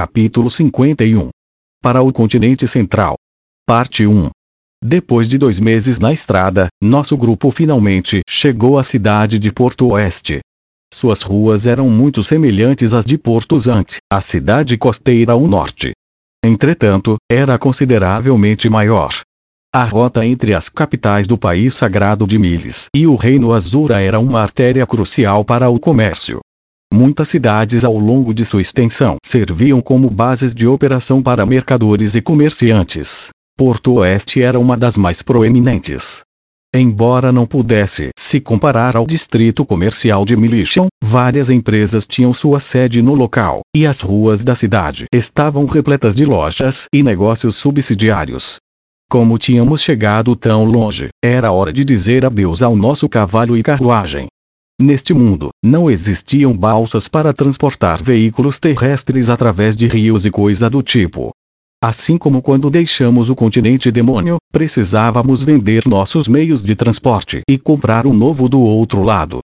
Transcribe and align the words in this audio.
Capítulo 0.00 0.50
51 0.50 1.28
Para 1.82 2.00
o 2.00 2.10
continente 2.10 2.66
central. 2.66 3.16
Parte 3.66 4.06
1 4.06 4.30
Depois 4.82 5.28
de 5.28 5.36
dois 5.36 5.60
meses 5.60 6.00
na 6.00 6.10
estrada, 6.10 6.68
nosso 6.82 7.18
grupo 7.18 7.50
finalmente 7.50 8.22
chegou 8.26 8.78
à 8.78 8.82
cidade 8.82 9.38
de 9.38 9.52
Porto 9.52 9.88
Oeste. 9.88 10.40
Suas 10.90 11.20
ruas 11.20 11.66
eram 11.66 11.90
muito 11.90 12.22
semelhantes 12.22 12.94
às 12.94 13.04
de 13.04 13.18
Porto 13.18 13.58
Zante, 13.58 13.98
a 14.10 14.22
cidade 14.22 14.78
costeira 14.78 15.34
ao 15.34 15.46
norte. 15.46 15.92
Entretanto, 16.42 17.18
era 17.30 17.58
consideravelmente 17.58 18.70
maior. 18.70 19.10
A 19.70 19.84
rota 19.84 20.24
entre 20.24 20.54
as 20.54 20.70
capitais 20.70 21.26
do 21.26 21.36
país 21.36 21.74
sagrado 21.74 22.26
de 22.26 22.38
Miles 22.38 22.86
e 22.96 23.06
o 23.06 23.16
Reino 23.16 23.52
Azura 23.52 24.00
era 24.00 24.18
uma 24.18 24.40
artéria 24.40 24.86
crucial 24.86 25.44
para 25.44 25.68
o 25.68 25.78
comércio. 25.78 26.40
Muitas 26.92 27.28
cidades 27.28 27.84
ao 27.84 27.96
longo 27.96 28.34
de 28.34 28.44
sua 28.44 28.60
extensão 28.60 29.16
serviam 29.24 29.80
como 29.80 30.10
bases 30.10 30.54
de 30.54 30.66
operação 30.66 31.22
para 31.22 31.46
mercadores 31.46 32.14
e 32.14 32.20
comerciantes. 32.20 33.30
Porto 33.56 33.94
Oeste 33.94 34.42
era 34.42 34.58
uma 34.58 34.76
das 34.76 34.96
mais 34.96 35.22
proeminentes. 35.22 36.22
Embora 36.74 37.32
não 37.32 37.46
pudesse 37.46 38.10
se 38.16 38.40
comparar 38.40 38.96
ao 38.96 39.04
distrito 39.04 39.64
comercial 39.64 40.24
de 40.24 40.36
Militian, 40.36 40.86
várias 41.02 41.50
empresas 41.50 42.06
tinham 42.06 42.32
sua 42.32 42.60
sede 42.60 43.02
no 43.02 43.14
local, 43.14 43.60
e 43.74 43.86
as 43.86 44.00
ruas 44.00 44.40
da 44.42 44.54
cidade 44.54 45.06
estavam 45.12 45.66
repletas 45.66 46.14
de 46.14 46.24
lojas 46.24 46.86
e 46.94 47.02
negócios 47.02 47.56
subsidiários. 47.56 48.56
Como 49.10 49.36
tínhamos 49.36 49.80
chegado 49.80 50.36
tão 50.36 50.64
longe, 50.64 51.08
era 51.24 51.50
hora 51.50 51.72
de 51.72 51.84
dizer 51.84 52.24
adeus 52.24 52.62
ao 52.62 52.76
nosso 52.76 53.08
cavalo 53.08 53.56
e 53.56 53.62
carruagem. 53.62 54.28
Neste 54.80 55.12
mundo, 55.12 55.50
não 55.62 55.90
existiam 55.90 56.56
balsas 56.56 57.06
para 57.06 57.34
transportar 57.34 58.02
veículos 58.02 58.58
terrestres 58.58 59.28
através 59.28 59.76
de 59.76 59.86
rios 59.86 60.24
e 60.24 60.30
coisa 60.30 60.70
do 60.70 60.82
tipo. 60.82 61.32
Assim 61.84 62.16
como 62.16 62.40
quando 62.40 62.70
deixamos 62.70 63.28
o 63.28 63.34
continente 63.34 63.90
demônio, 63.90 64.38
precisávamos 64.50 65.42
vender 65.42 65.86
nossos 65.86 66.26
meios 66.26 66.64
de 66.64 66.74
transporte 66.74 67.42
e 67.46 67.58
comprar 67.58 68.06
um 68.06 68.14
novo 68.14 68.48
do 68.48 68.58
outro 68.58 69.02
lado. 69.02 69.40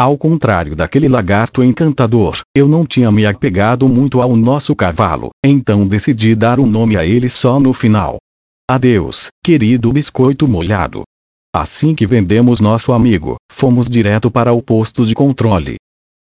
Ao 0.00 0.16
contrário 0.16 0.74
daquele 0.74 1.06
lagarto 1.06 1.62
encantador, 1.62 2.40
eu 2.56 2.66
não 2.66 2.86
tinha 2.86 3.12
me 3.12 3.26
apegado 3.26 3.86
muito 3.90 4.22
ao 4.22 4.34
nosso 4.34 4.74
cavalo, 4.74 5.28
então 5.44 5.86
decidi 5.86 6.34
dar 6.34 6.58
um 6.58 6.66
nome 6.66 6.96
a 6.96 7.04
ele 7.04 7.28
só 7.28 7.60
no 7.60 7.74
final. 7.74 8.16
Adeus, 8.66 9.28
querido 9.44 9.92
biscoito 9.92 10.48
molhado. 10.48 11.02
Assim 11.54 11.94
que 11.94 12.06
vendemos 12.06 12.60
nosso 12.60 12.92
amigo, 12.92 13.36
fomos 13.50 13.88
direto 13.88 14.30
para 14.30 14.52
o 14.52 14.62
posto 14.62 15.06
de 15.06 15.14
controle. 15.14 15.76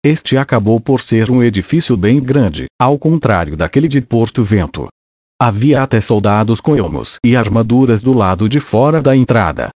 Este 0.06 0.38
acabou 0.38 0.80
por 0.80 1.02
ser 1.02 1.32
um 1.32 1.42
edifício 1.42 1.98
bem 1.98 2.22
grande, 2.22 2.66
ao 2.80 3.00
contrário 3.00 3.58
daquele 3.58 3.88
de 3.88 4.02
Porto 4.02 4.44
Vento. 4.44 4.88
Havia 5.42 5.82
até 5.82 6.00
soldados 6.00 6.62
com 6.62 6.78
elmos 6.78 7.18
e 7.26 7.36
armaduras 7.36 8.04
do 8.04 8.14
lado 8.14 8.48
de 8.48 8.60
fora 8.60 9.02
da 9.02 9.16
entrada. 9.16 9.70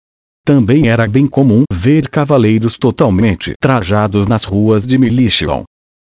Também 0.45 0.89
era 0.89 1.09
bem 1.09 1.27
comum 1.27 1.65
ver 1.73 2.09
cavaleiros 2.09 2.77
totalmente 2.77 3.55
trajados 3.59 4.27
nas 4.27 4.45
ruas 4.45 4.87
de 4.87 4.99
Militian, 4.99 5.65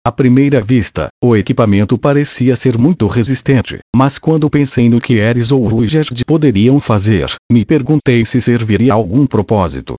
à 0.06 0.12
primeira 0.12 0.62
vista, 0.62 1.08
o 1.22 1.36
equipamento 1.36 1.98
parecia 1.98 2.56
ser 2.56 2.78
muito 2.78 3.06
resistente, 3.06 3.78
mas 3.94 4.18
quando 4.18 4.48
pensei 4.48 4.88
no 4.88 5.00
que 5.00 5.14
Eris 5.18 5.52
ou 5.52 5.66
Rugerd 5.66 6.24
poderiam 6.24 6.80
fazer, 6.80 7.34
me 7.52 7.64
perguntei 7.64 8.24
se 8.24 8.40
serviria 8.40 8.92
a 8.92 8.96
algum 8.96 9.26
propósito. 9.26 9.96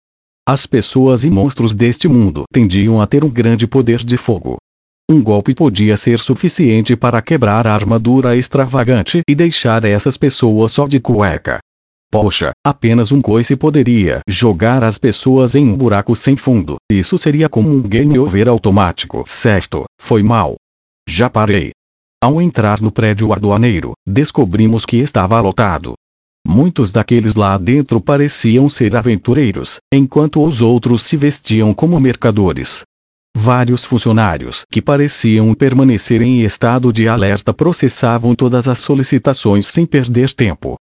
As 0.48 0.66
pessoas 0.66 1.24
e 1.24 1.30
monstros 1.30 1.76
deste 1.76 2.08
mundo 2.08 2.44
tendiam 2.52 3.00
a 3.00 3.06
ter 3.06 3.24
um 3.24 3.30
grande 3.30 3.68
poder 3.68 4.04
de 4.04 4.18
fogo. 4.18 4.58
Um 5.08 5.22
golpe 5.22 5.54
podia 5.54 5.96
ser 5.96 6.20
suficiente 6.20 6.96
para 6.96 7.22
quebrar 7.22 7.68
a 7.68 7.74
armadura 7.74 8.36
extravagante 8.36 9.22
e 9.30 9.36
deixar 9.36 9.84
essas 9.86 10.18
pessoas 10.18 10.72
só 10.72 10.88
de 10.88 11.00
cueca. 11.00 11.60
Poxa, 12.12 12.52
apenas 12.66 13.12
um 13.12 13.22
coice 13.22 13.56
poderia 13.56 14.22
jogar 14.28 14.84
as 14.84 14.98
pessoas 14.98 15.54
em 15.54 15.68
um 15.68 15.78
buraco 15.78 16.16
sem 16.16 16.36
fundo. 16.36 16.78
Isso 16.92 17.18
seria 17.20 17.48
como 17.48 17.70
um 17.70 17.82
game 17.82 18.18
over 18.18 18.50
automático. 18.50 19.24
Certo, 19.28 19.86
foi 20.02 20.24
mal. 20.24 20.56
Já 21.08 21.30
parei. 21.30 21.72
Ao 22.22 22.42
entrar 22.42 22.82
no 22.82 22.92
prédio 22.92 23.32
aduaneiro, 23.32 23.94
descobrimos 24.08 24.86
que 24.86 24.98
estava 24.98 25.40
lotado. 25.40 25.94
Muitos 26.46 26.92
daqueles 26.92 27.36
lá 27.36 27.58
dentro 27.58 28.02
pareciam 28.02 28.70
ser 28.70 28.96
aventureiros, 28.96 29.78
enquanto 29.94 30.44
os 30.44 30.62
outros 30.62 31.04
se 31.04 31.16
vestiam 31.16 31.74
como 31.76 32.00
mercadores. 32.00 32.82
Vários 33.38 33.86
funcionários 33.86 34.64
que 34.72 34.82
pareciam 34.82 35.54
permanecer 35.54 36.22
em 36.22 36.42
estado 36.42 36.92
de 36.92 37.08
alerta 37.08 37.54
processavam 37.54 38.34
todas 38.34 38.68
as 38.68 38.80
solicitações 38.80 39.68
sem 39.68 39.86
perder 39.86 40.34
tempo. 40.34 40.76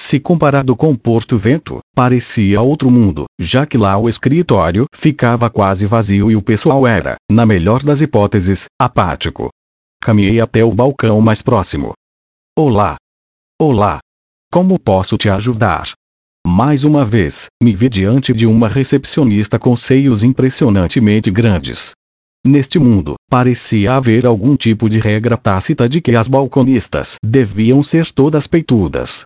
Se 0.00 0.20
comparado 0.20 0.76
com 0.76 0.94
Porto 0.94 1.36
Vento, 1.36 1.80
parecia 1.92 2.62
outro 2.62 2.88
mundo, 2.88 3.24
já 3.36 3.66
que 3.66 3.76
lá 3.76 3.98
o 3.98 4.08
escritório 4.08 4.86
ficava 4.94 5.50
quase 5.50 5.86
vazio 5.86 6.30
e 6.30 6.36
o 6.36 6.40
pessoal 6.40 6.86
era, 6.86 7.16
na 7.28 7.44
melhor 7.44 7.82
das 7.82 8.00
hipóteses, 8.00 8.66
apático. 8.80 9.48
Caminhei 10.00 10.40
até 10.40 10.62
o 10.62 10.70
balcão 10.70 11.20
mais 11.20 11.42
próximo. 11.42 11.94
Olá. 12.56 12.94
Olá. 13.60 13.98
Como 14.52 14.78
posso 14.78 15.18
te 15.18 15.28
ajudar? 15.28 15.90
Mais 16.46 16.84
uma 16.84 17.04
vez, 17.04 17.48
me 17.60 17.74
vi 17.74 17.88
diante 17.88 18.32
de 18.32 18.46
uma 18.46 18.68
recepcionista 18.68 19.58
com 19.58 19.76
seios 19.76 20.22
impressionantemente 20.22 21.28
grandes. 21.28 21.90
Neste 22.46 22.78
mundo, 22.78 23.16
parecia 23.28 23.94
haver 23.94 24.26
algum 24.26 24.54
tipo 24.54 24.88
de 24.88 25.00
regra 25.00 25.36
tácita 25.36 25.88
de 25.88 26.00
que 26.00 26.14
as 26.14 26.28
balconistas 26.28 27.16
deviam 27.20 27.82
ser 27.82 28.12
todas 28.12 28.46
peitudas, 28.46 29.24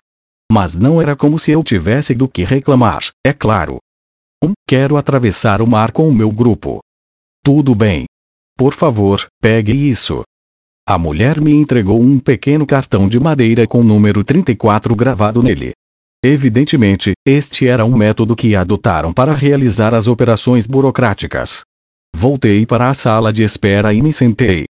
mas 0.53 0.77
não 0.77 1.01
era 1.01 1.15
como 1.15 1.39
se 1.39 1.49
eu 1.49 1.63
tivesse 1.63 2.13
do 2.13 2.27
que 2.27 2.43
reclamar, 2.43 3.09
é 3.25 3.33
claro. 3.33 3.79
1. 4.43 4.49
Um, 4.49 4.51
quero 4.67 4.97
atravessar 4.97 5.63
o 5.63 5.65
mar 5.65 5.91
com 5.91 6.07
o 6.07 6.13
meu 6.13 6.29
grupo. 6.29 6.79
Tudo 7.43 7.73
bem. 7.73 8.05
Por 8.55 8.75
favor, 8.75 9.25
pegue 9.41 9.71
isso. 9.71 10.21
A 10.87 10.95
mulher 10.95 11.41
me 11.41 11.51
entregou 11.51 11.99
um 11.99 12.19
pequeno 12.19 12.67
cartão 12.67 13.09
de 13.09 13.19
madeira 13.19 13.65
com 13.65 13.79
o 13.79 13.83
número 13.83 14.23
34 14.23 14.95
gravado 14.95 15.41
nele. 15.41 15.71
Evidentemente, 16.23 17.13
este 17.25 17.67
era 17.67 17.83
um 17.83 17.97
método 17.97 18.35
que 18.35 18.55
adotaram 18.55 19.11
para 19.11 19.33
realizar 19.33 19.95
as 19.95 20.05
operações 20.05 20.67
burocráticas. 20.67 21.63
Voltei 22.15 22.63
para 22.63 22.91
a 22.91 22.93
sala 22.93 23.33
de 23.33 23.41
espera 23.41 23.91
e 23.91 24.03
me 24.03 24.13
sentei. 24.13 24.65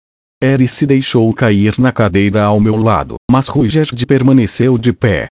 Eris 0.42 0.72
se 0.72 0.84
deixou 0.84 1.32
cair 1.32 1.78
na 1.78 1.92
cadeira 1.92 2.42
ao 2.42 2.58
meu 2.58 2.76
lado, 2.76 3.14
mas 3.30 3.46
Rugerd 3.46 4.04
permaneceu 4.06 4.76
de 4.76 4.92
pé. 4.92 5.28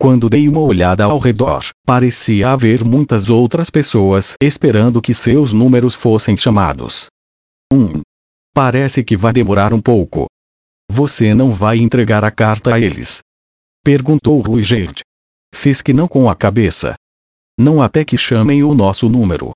Quando 0.00 0.30
dei 0.30 0.48
uma 0.48 0.60
olhada 0.60 1.02
ao 1.04 1.18
redor, 1.18 1.60
parecia 1.84 2.50
haver 2.50 2.84
muitas 2.84 3.28
outras 3.28 3.68
pessoas 3.68 4.36
esperando 4.40 5.02
que 5.02 5.12
seus 5.12 5.52
números 5.52 5.92
fossem 5.92 6.36
chamados. 6.36 7.08
1. 7.72 7.76
Um, 7.76 8.00
parece 8.54 9.02
que 9.02 9.16
vai 9.16 9.32
demorar 9.32 9.72
um 9.74 9.80
pouco. 9.80 10.26
Você 10.88 11.34
não 11.34 11.52
vai 11.52 11.78
entregar 11.78 12.22
a 12.22 12.30
carta 12.30 12.76
a 12.76 12.80
eles? 12.80 13.18
Perguntou 13.84 14.40
Ruigerd. 14.40 15.00
Fiz 15.52 15.82
que 15.82 15.92
não 15.92 16.06
com 16.06 16.30
a 16.30 16.36
cabeça. 16.36 16.94
Não 17.58 17.82
até 17.82 18.04
que 18.04 18.16
chamem 18.16 18.62
o 18.62 18.74
nosso 18.74 19.08
número. 19.08 19.50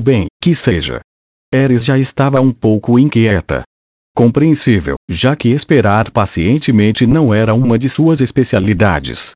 Bem, 0.00 0.26
que 0.40 0.54
seja. 0.54 1.00
Eris 1.52 1.84
já 1.84 1.98
estava 1.98 2.40
um 2.40 2.52
pouco 2.52 3.00
inquieta. 3.00 3.64
Compreensível, 4.14 4.94
já 5.10 5.34
que 5.34 5.48
esperar 5.48 6.10
pacientemente 6.12 7.04
não 7.04 7.34
era 7.34 7.52
uma 7.52 7.76
de 7.76 7.88
suas 7.88 8.20
especialidades. 8.20 9.32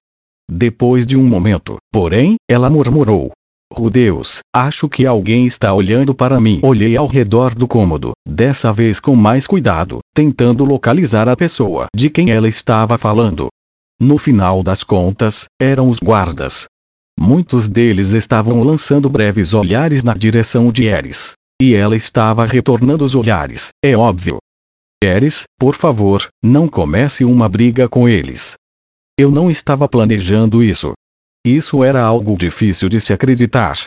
Depois 0.51 1.07
de 1.07 1.17
um 1.17 1.27
momento, 1.27 1.77
porém, 1.93 2.37
ela 2.49 2.71
murmurou. 2.71 3.33
Oh 3.71 3.91
Deus, 3.91 4.39
acho 4.55 4.89
que 4.89 5.05
alguém 5.05 5.45
está 5.45 5.75
olhando 5.75 6.15
para 6.15 6.41
mim. 6.41 6.61
Olhei 6.63 6.97
ao 6.97 7.07
redor 7.07 7.55
do 7.55 7.67
cômodo, 7.67 8.13
dessa 8.27 8.73
vez 8.73 9.01
com 9.01 9.17
mais 9.17 9.47
cuidado, 9.47 9.99
tentando 10.15 10.65
localizar 10.65 11.29
a 11.29 11.37
pessoa 11.37 11.87
de 11.95 12.09
quem 12.09 12.31
ela 12.31 12.49
estava 12.49 12.97
falando. 12.97 13.49
No 14.01 14.19
final 14.19 14.63
das 14.63 14.85
contas, 14.85 15.47
eram 15.61 15.89
os 15.89 15.99
guardas. 15.99 16.67
Muitos 17.19 17.69
deles 17.69 18.13
estavam 18.13 18.63
lançando 18.63 19.11
breves 19.11 19.53
olhares 19.53 20.05
na 20.05 20.15
direção 20.15 20.71
de 20.71 20.85
Eris. 20.85 21.33
E 21.61 21.75
ela 21.75 21.97
estava 21.97 22.45
retornando 22.45 23.05
os 23.05 23.15
olhares, 23.15 23.71
é 23.83 23.97
óbvio. 23.97 24.37
Eris, 25.03 25.45
por 25.59 25.75
favor, 25.75 26.29
não 26.45 26.69
comece 26.69 27.25
uma 27.25 27.49
briga 27.49 27.89
com 27.89 28.09
eles. 28.09 28.55
Eu 29.19 29.31
não 29.31 29.51
estava 29.51 29.89
planejando 29.89 30.63
isso. 30.63 30.93
Isso 31.47 31.83
era 31.83 32.03
algo 32.03 32.37
difícil 32.37 32.87
de 32.91 33.01
se 33.01 33.15
acreditar. 33.15 33.87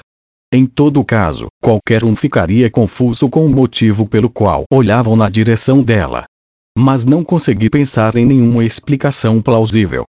Em 0.51 0.65
todo 0.65 1.05
caso, 1.05 1.47
qualquer 1.61 2.03
um 2.03 2.15
ficaria 2.15 2.67
confuso 2.71 3.29
com 3.29 3.45
o 3.45 3.49
motivo 3.49 4.07
pelo 4.07 4.27
qual 4.27 4.63
olhavam 4.73 5.15
na 5.15 5.29
direção 5.29 5.83
dela. 5.83 6.25
Mas 6.75 7.05
não 7.05 7.23
consegui 7.23 7.69
pensar 7.69 8.15
em 8.15 8.25
nenhuma 8.25 8.65
explicação 8.65 9.39
plausível. 9.39 10.03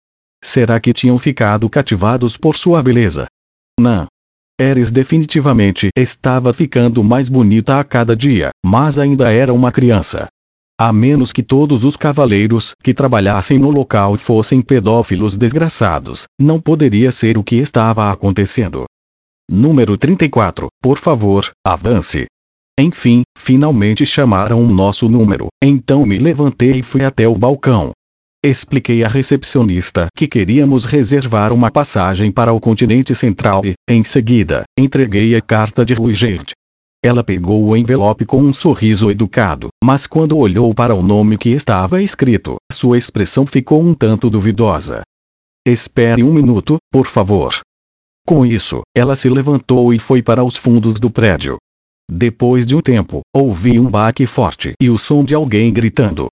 Será 0.44 0.78
que 0.78 0.92
tinham 0.92 1.18
ficado 1.18 1.70
cativados 1.70 2.36
por 2.36 2.54
sua 2.54 2.82
beleza? 2.82 3.26
Não. 3.80 4.06
Eris 4.60 4.90
definitivamente 4.90 5.88
estava 5.96 6.52
ficando 6.52 7.02
mais 7.02 7.30
bonita 7.30 7.80
a 7.80 7.84
cada 7.84 8.14
dia, 8.14 8.50
mas 8.62 8.98
ainda 8.98 9.32
era 9.32 9.54
uma 9.54 9.72
criança. 9.72 10.28
A 10.78 10.92
menos 10.92 11.32
que 11.32 11.42
todos 11.42 11.84
os 11.84 11.96
cavaleiros 11.96 12.74
que 12.82 12.92
trabalhassem 12.92 13.58
no 13.58 13.70
local 13.70 14.14
fossem 14.18 14.60
pedófilos 14.60 15.38
desgraçados, 15.38 16.26
não 16.38 16.60
poderia 16.60 17.10
ser 17.10 17.38
o 17.38 17.42
que 17.42 17.56
estava 17.56 18.10
acontecendo. 18.10 18.84
Número 19.50 19.96
34, 19.96 20.66
por 20.82 20.98
favor, 20.98 21.50
avance. 21.66 22.26
Enfim, 22.78 23.22
finalmente 23.38 24.04
chamaram 24.04 24.62
o 24.62 24.70
nosso 24.70 25.08
número, 25.08 25.46
então 25.64 26.04
me 26.04 26.18
levantei 26.18 26.80
e 26.80 26.82
fui 26.82 27.02
até 27.02 27.26
o 27.26 27.34
balcão. 27.34 27.92
Expliquei 28.44 29.02
à 29.02 29.08
recepcionista 29.08 30.08
que 30.14 30.28
queríamos 30.28 30.84
reservar 30.84 31.54
uma 31.54 31.70
passagem 31.70 32.30
para 32.30 32.52
o 32.52 32.60
continente 32.60 33.14
central 33.14 33.62
e, 33.64 33.72
em 33.88 34.04
seguida, 34.04 34.64
entreguei 34.78 35.34
a 35.34 35.40
carta 35.40 35.86
de 35.86 35.94
Ruigerd. 35.94 36.52
Ela 37.04 37.22
pegou 37.22 37.64
o 37.64 37.76
envelope 37.76 38.24
com 38.24 38.42
um 38.42 38.52
sorriso 38.52 39.10
educado, 39.10 39.68
mas 39.82 40.06
quando 40.06 40.36
olhou 40.36 40.74
para 40.74 40.94
o 40.94 41.02
nome 41.02 41.38
que 41.38 41.50
estava 41.50 42.02
escrito, 42.02 42.56
sua 42.72 42.98
expressão 42.98 43.46
ficou 43.46 43.80
um 43.82 43.94
tanto 43.94 44.28
duvidosa. 44.28 45.02
Espere 45.66 46.22
um 46.22 46.32
minuto, 46.32 46.78
por 46.90 47.06
favor. 47.06 47.60
Com 48.26 48.44
isso, 48.44 48.80
ela 48.96 49.14
se 49.14 49.28
levantou 49.28 49.94
e 49.94 49.98
foi 49.98 50.22
para 50.22 50.42
os 50.42 50.56
fundos 50.56 50.98
do 50.98 51.10
prédio. 51.10 51.58
Depois 52.10 52.66
de 52.66 52.74
um 52.74 52.80
tempo, 52.80 53.20
ouvi 53.34 53.78
um 53.78 53.90
baque 53.90 54.26
forte 54.26 54.72
e 54.80 54.88
o 54.88 54.98
som 54.98 55.24
de 55.24 55.34
alguém 55.34 55.72
gritando. 55.72 56.28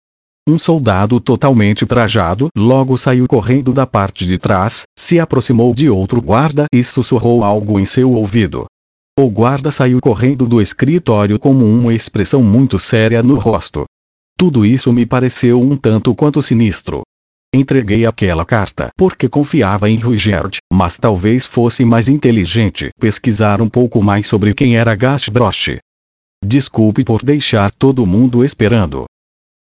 Um 0.48 0.58
soldado 0.58 1.18
totalmente 1.20 1.86
trajado 1.86 2.48
logo 2.56 2.98
saiu 2.98 3.26
correndo 3.26 3.72
da 3.72 3.86
parte 3.86 4.26
de 4.26 4.36
trás, 4.36 4.82
se 4.98 5.18
aproximou 5.18 5.72
de 5.72 5.88
outro 5.88 6.20
guarda 6.20 6.66
e 6.72 6.84
sussurrou 6.84 7.42
algo 7.42 7.80
em 7.80 7.86
seu 7.86 8.12
ouvido. 8.12 8.66
O 9.16 9.30
guarda 9.30 9.70
saiu 9.70 10.00
correndo 10.00 10.44
do 10.44 10.60
escritório 10.60 11.38
com 11.38 11.52
uma 11.52 11.94
expressão 11.94 12.42
muito 12.42 12.80
séria 12.80 13.22
no 13.22 13.38
rosto. 13.38 13.84
Tudo 14.36 14.66
isso 14.66 14.92
me 14.92 15.06
pareceu 15.06 15.60
um 15.60 15.76
tanto 15.76 16.12
quanto 16.16 16.42
sinistro. 16.42 17.02
Entreguei 17.54 18.04
aquela 18.04 18.44
carta 18.44 18.88
porque 18.96 19.28
confiava 19.28 19.88
em 19.88 19.98
Ruigerd, 19.98 20.58
mas 20.72 20.98
talvez 20.98 21.46
fosse 21.46 21.84
mais 21.84 22.08
inteligente 22.08 22.90
pesquisar 22.98 23.62
um 23.62 23.68
pouco 23.68 24.02
mais 24.02 24.26
sobre 24.26 24.52
quem 24.52 24.76
era 24.76 24.96
Gashbrosh. 24.96 25.76
Desculpe 26.44 27.04
por 27.04 27.22
deixar 27.22 27.70
todo 27.70 28.04
mundo 28.04 28.44
esperando. 28.44 29.04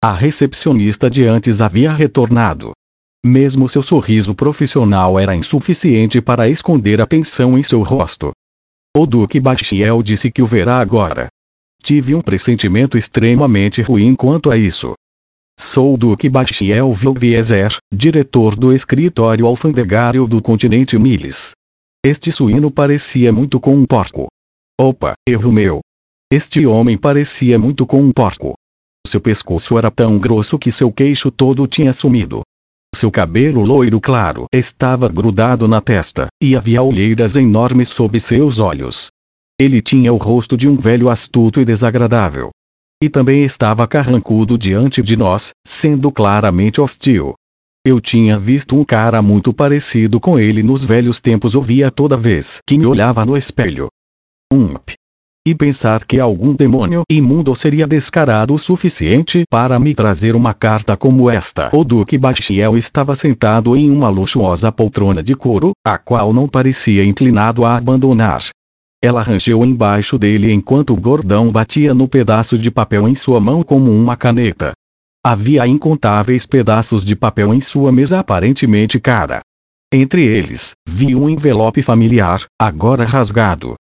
A 0.04 0.12
recepcionista 0.12 1.08
de 1.08 1.24
antes 1.24 1.62
havia 1.62 1.90
retornado. 1.90 2.72
Mesmo 3.24 3.66
seu 3.66 3.82
sorriso 3.82 4.34
profissional 4.34 5.18
era 5.18 5.34
insuficiente 5.34 6.20
para 6.20 6.50
esconder 6.50 7.00
a 7.00 7.06
tensão 7.06 7.56
em 7.56 7.62
seu 7.62 7.82
rosto. 7.82 8.30
O 9.00 9.06
Duque 9.06 9.38
Bachiel 9.38 10.02
disse 10.02 10.28
que 10.28 10.42
o 10.42 10.46
verá 10.46 10.80
agora. 10.80 11.28
Tive 11.80 12.16
um 12.16 12.20
pressentimento 12.20 12.98
extremamente 12.98 13.80
ruim 13.80 14.12
quanto 14.16 14.50
a 14.50 14.56
isso. 14.56 14.94
Sou 15.56 15.94
o 15.94 15.96
Duque 15.96 16.28
Bachiel 16.28 16.92
Vilvieser, 16.92 17.76
diretor 17.94 18.56
do 18.56 18.72
escritório 18.72 19.46
alfandegário 19.46 20.26
do 20.26 20.42
continente 20.42 20.98
Miles. 20.98 21.52
Este 22.04 22.32
suíno 22.32 22.72
parecia 22.72 23.32
muito 23.32 23.60
com 23.60 23.72
um 23.72 23.86
porco. 23.86 24.26
Opa, 24.80 25.12
erro 25.28 25.52
meu. 25.52 25.78
Este 26.32 26.66
homem 26.66 26.98
parecia 26.98 27.56
muito 27.56 27.86
com 27.86 28.02
um 28.02 28.10
porco. 28.10 28.54
Seu 29.06 29.20
pescoço 29.20 29.78
era 29.78 29.92
tão 29.92 30.18
grosso 30.18 30.58
que 30.58 30.72
seu 30.72 30.90
queixo 30.90 31.30
todo 31.30 31.68
tinha 31.68 31.92
sumido. 31.92 32.42
Seu 32.94 33.10
cabelo 33.10 33.64
loiro 33.64 34.00
claro 34.00 34.46
estava 34.52 35.08
grudado 35.08 35.68
na 35.68 35.80
testa, 35.80 36.26
e 36.42 36.56
havia 36.56 36.82
olheiras 36.82 37.36
enormes 37.36 37.88
sob 37.88 38.18
seus 38.18 38.58
olhos. 38.58 39.08
Ele 39.60 39.80
tinha 39.80 40.12
o 40.12 40.16
rosto 40.16 40.56
de 40.56 40.68
um 40.68 40.76
velho 40.76 41.08
astuto 41.08 41.60
e 41.60 41.64
desagradável. 41.64 42.50
E 43.02 43.08
também 43.08 43.44
estava 43.44 43.86
carrancudo 43.86 44.58
diante 44.58 45.02
de 45.02 45.16
nós, 45.16 45.50
sendo 45.66 46.10
claramente 46.10 46.80
hostil. 46.80 47.34
Eu 47.86 48.00
tinha 48.00 48.36
visto 48.36 48.76
um 48.76 48.84
cara 48.84 49.22
muito 49.22 49.52
parecido 49.52 50.18
com 50.18 50.38
ele 50.38 50.62
nos 50.62 50.84
velhos 50.84 51.20
tempos 51.20 51.54
ouvia 51.54 51.90
toda 51.90 52.16
vez 52.16 52.60
que 52.66 52.76
me 52.76 52.86
olhava 52.86 53.24
no 53.24 53.36
espelho. 53.36 53.88
Ump. 54.52 54.97
E 55.48 55.54
pensar 55.54 56.04
que 56.04 56.20
algum 56.20 56.52
demônio 56.52 57.04
imundo 57.10 57.56
seria 57.56 57.86
descarado 57.86 58.52
o 58.52 58.58
suficiente 58.58 59.44
para 59.48 59.78
me 59.78 59.94
trazer 59.94 60.36
uma 60.36 60.52
carta 60.52 60.94
como 60.94 61.30
esta. 61.30 61.70
O 61.72 61.82
Duque 61.82 62.18
Bachiel 62.18 62.76
estava 62.76 63.14
sentado 63.14 63.74
em 63.74 63.90
uma 63.90 64.10
luxuosa 64.10 64.70
poltrona 64.70 65.22
de 65.22 65.34
couro, 65.34 65.72
a 65.82 65.96
qual 65.96 66.34
não 66.34 66.46
parecia 66.46 67.02
inclinado 67.02 67.64
a 67.64 67.78
abandonar. 67.78 68.42
Ela 69.02 69.22
rangeu 69.22 69.64
embaixo 69.64 70.18
dele 70.18 70.52
enquanto 70.52 70.92
o 70.92 71.00
gordão 71.00 71.50
batia 71.50 71.94
no 71.94 72.06
pedaço 72.06 72.58
de 72.58 72.70
papel 72.70 73.08
em 73.08 73.14
sua 73.14 73.40
mão 73.40 73.62
como 73.62 73.90
uma 73.90 74.18
caneta. 74.18 74.72
Havia 75.24 75.66
incontáveis 75.66 76.44
pedaços 76.44 77.02
de 77.02 77.16
papel 77.16 77.54
em 77.54 77.60
sua 77.62 77.90
mesa 77.90 78.20
aparentemente 78.20 79.00
cara. 79.00 79.40
Entre 79.90 80.26
eles, 80.26 80.72
vi 80.86 81.16
um 81.16 81.26
envelope 81.26 81.80
familiar, 81.80 82.44
agora 82.60 83.06
rasgado. 83.06 83.76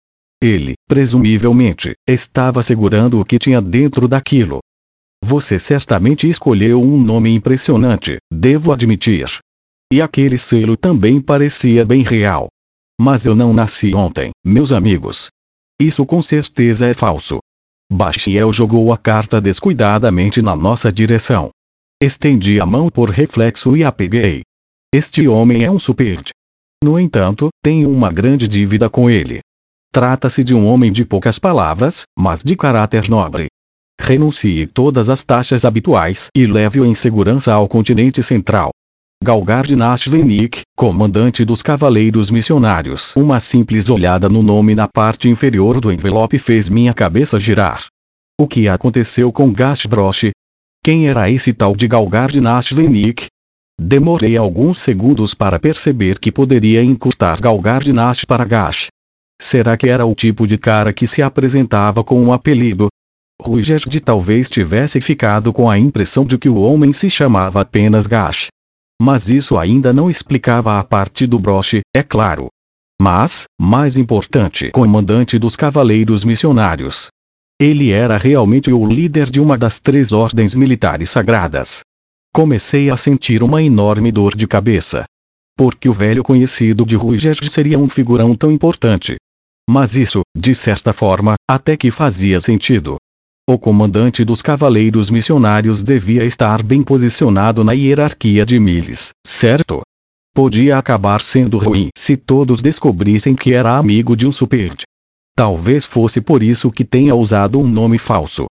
Ele, 0.44 0.74
presumivelmente, 0.90 1.94
estava 2.06 2.62
segurando 2.62 3.18
o 3.18 3.24
que 3.24 3.40
tinha 3.40 3.62
dentro 3.62 4.10
daquilo. 4.10 4.60
Você 5.24 5.58
certamente 5.58 6.28
escolheu 6.28 6.82
um 6.82 7.02
nome 7.02 7.34
impressionante, 7.34 8.18
devo 8.30 8.74
admitir. 8.74 9.40
E 9.90 10.02
aquele 10.02 10.38
selo 10.38 10.76
também 10.76 11.22
parecia 11.22 11.86
bem 11.86 12.02
real. 12.02 12.50
Mas 13.00 13.26
eu 13.26 13.34
não 13.34 13.54
nasci 13.54 13.96
ontem, 13.96 14.32
meus 14.46 14.74
amigos. 14.74 15.30
Isso 15.82 16.06
com 16.06 16.22
certeza 16.22 16.88
é 16.88 16.94
falso. 16.94 17.40
Bachiel 17.90 18.52
jogou 18.52 18.92
a 18.92 18.98
carta 18.98 19.40
descuidadamente 19.40 20.42
na 20.42 20.58
nossa 20.58 20.92
direção. 20.92 21.52
Estendi 22.02 22.60
a 22.60 22.66
mão 22.66 22.90
por 22.90 23.10
reflexo 23.10 23.78
e 23.78 23.84
a 23.86 23.94
peguei. 23.94 24.42
Este 24.94 25.26
homem 25.26 25.64
é 25.64 25.72
um 25.72 25.80
superde. 25.80 26.32
No 26.84 27.00
entanto, 27.00 27.48
tenho 27.64 27.90
uma 27.90 28.12
grande 28.12 28.46
dívida 28.46 28.90
com 28.90 29.10
ele. 29.10 29.40
Trata-se 29.94 30.44
de 30.44 30.56
um 30.56 30.66
homem 30.66 30.92
de 30.92 31.06
poucas 31.06 31.38
palavras, 31.38 32.02
mas 32.18 32.44
de 32.44 32.56
caráter 32.56 33.08
nobre. 33.08 33.46
Renuncie 34.02 34.66
todas 34.66 35.08
as 35.08 35.24
taxas 35.24 35.64
habituais 35.64 36.30
e 36.36 36.48
leve-o 36.48 36.84
em 36.84 36.96
segurança 36.96 37.54
ao 37.54 37.68
continente 37.68 38.24
central. 38.24 38.72
Galgard 39.24 39.76
Nashvenik, 39.76 40.62
comandante 40.76 41.46
dos 41.46 41.62
Cavaleiros 41.62 42.32
Missionários. 42.32 43.16
Uma 43.16 43.40
simples 43.40 43.88
olhada 43.88 44.28
no 44.28 44.42
nome 44.42 44.74
na 44.74 44.88
parte 44.88 45.30
inferior 45.30 45.80
do 45.80 45.92
envelope 45.92 46.40
fez 46.40 46.68
minha 46.68 46.92
cabeça 46.92 47.40
girar. 47.40 47.86
O 48.42 48.48
que 48.48 48.68
aconteceu 48.68 49.32
com 49.32 49.54
Gashbrosh? 49.54 50.32
Quem 50.84 51.08
era 51.08 51.30
esse 51.30 51.54
tal 51.54 51.76
de 51.76 51.88
Galgard 51.88 52.42
Nashvenik? 52.42 53.28
Demorei 53.80 54.38
alguns 54.38 54.80
segundos 54.80 55.36
para 55.36 55.60
perceber 55.60 56.18
que 56.18 56.32
poderia 56.32 56.84
encurtar 56.84 57.40
Galgard 57.40 57.94
Nash 57.94 58.26
para 58.26 58.44
Gash. 58.44 58.88
Será 59.42 59.76
que 59.76 59.90
era 59.90 60.06
o 60.06 60.16
tipo 60.16 60.48
de 60.48 60.58
cara 60.58 60.94
que 60.94 61.08
se 61.08 61.22
apresentava 61.22 62.04
com 62.04 62.22
um 62.22 62.32
apelido? 62.32 62.88
Ruigerd 63.42 64.00
talvez 64.00 64.50
tivesse 64.50 65.02
ficado 65.02 65.52
com 65.52 65.70
a 65.70 65.78
impressão 65.78 66.26
de 66.26 66.38
que 66.38 66.48
o 66.48 66.56
homem 66.56 66.94
se 66.94 67.10
chamava 67.10 67.62
apenas 67.62 68.08
Gash. 68.08 68.48
Mas 69.02 69.30
isso 69.30 69.58
ainda 69.58 69.92
não 69.92 70.10
explicava 70.10 70.80
a 70.80 70.84
parte 70.84 71.28
do 71.28 71.38
broche, 71.38 71.82
é 71.94 72.04
claro. 72.04 72.48
Mas, 73.02 73.44
mais 73.60 73.98
importante, 73.98 74.72
comandante 74.72 75.38
dos 75.38 75.56
Cavaleiros 75.56 76.24
Missionários. 76.24 77.08
Ele 77.60 77.92
era 77.92 78.18
realmente 78.18 78.72
o 78.72 78.86
líder 78.86 79.30
de 79.30 79.42
uma 79.42 79.58
das 79.58 79.80
três 79.80 80.12
ordens 80.12 80.56
militares 80.56 81.10
sagradas. 81.10 81.82
Comecei 82.34 82.90
a 82.90 82.98
sentir 82.98 83.44
uma 83.44 83.62
enorme 83.62 84.12
dor 84.12 84.36
de 84.36 84.48
cabeça. 84.48 85.04
Porque 85.56 85.88
o 85.88 85.94
velho 85.94 86.24
conhecido 86.24 86.86
de 86.86 86.96
Ruigerd 86.96 87.48
seria 87.50 87.78
um 87.78 87.88
figurão 87.88 88.36
tão 88.36 88.52
importante. 88.52 89.18
Mas 89.70 89.96
isso, 89.96 90.22
de 90.36 90.54
certa 90.54 90.92
forma, 90.92 91.36
até 91.50 91.78
que 91.78 91.90
fazia 91.90 92.40
sentido. 92.40 92.98
O 93.50 93.58
comandante 93.58 94.24
dos 94.24 94.42
cavaleiros 94.42 95.10
missionários 95.10 95.84
devia 95.84 96.24
estar 96.24 96.64
bem 96.64 96.82
posicionado 96.82 97.64
na 97.64 97.74
hierarquia 97.74 98.46
de 98.46 98.58
Miles, 98.60 99.10
certo? 99.26 99.82
Podia 100.34 100.78
acabar 100.78 101.22
sendo 101.22 101.58
ruim 101.58 101.90
se 101.96 102.16
todos 102.18 102.62
descobrissem 102.62 103.36
que 103.36 103.54
era 103.54 103.78
amigo 103.78 104.16
de 104.16 104.26
um 104.26 104.32
superde. 104.32 104.84
Talvez 105.36 105.86
fosse 105.86 106.22
por 106.22 106.42
isso 106.42 106.72
que 106.72 106.86
tenha 106.86 107.14
usado 107.16 107.60
um 107.60 107.68
nome 107.68 107.98
falso. 107.98 108.46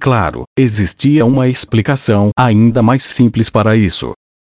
Claro, 0.00 0.44
existia 0.58 1.24
uma 1.24 1.48
explicação 1.48 2.30
ainda 2.36 2.82
mais 2.82 3.04
simples 3.04 3.48
para 3.48 3.76
isso. 3.76 4.12